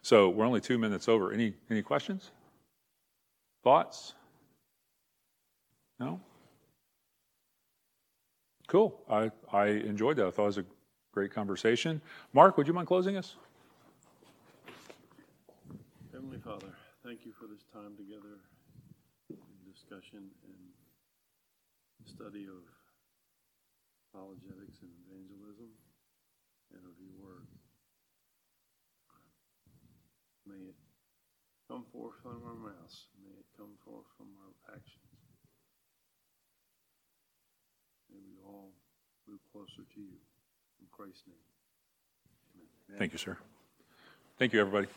[0.00, 1.32] So, we're only two minutes over.
[1.32, 2.30] Any, any questions?
[3.64, 4.14] Thoughts?
[5.98, 6.20] No?
[8.66, 9.00] Cool.
[9.10, 10.26] I, I enjoyed that.
[10.26, 10.64] I thought it was a
[11.12, 12.00] great conversation.
[12.32, 13.36] Mark, would you mind closing us?
[16.12, 18.40] Heavenly Father, thank you for this time together
[19.30, 19.36] in
[19.70, 20.64] discussion and
[22.06, 22.62] study of
[24.12, 25.68] apologetics and evangelism
[26.72, 27.46] and of your word.
[30.46, 30.76] May it
[31.68, 33.08] come forth from our mouths.
[33.22, 35.14] May it come forth from our actions.
[38.12, 38.70] May we all
[39.26, 40.18] move closer to you.
[40.80, 41.36] In Christ's name.
[42.88, 42.98] Amen.
[42.98, 43.36] Thank you, sir.
[44.36, 44.88] Thank you, everybody.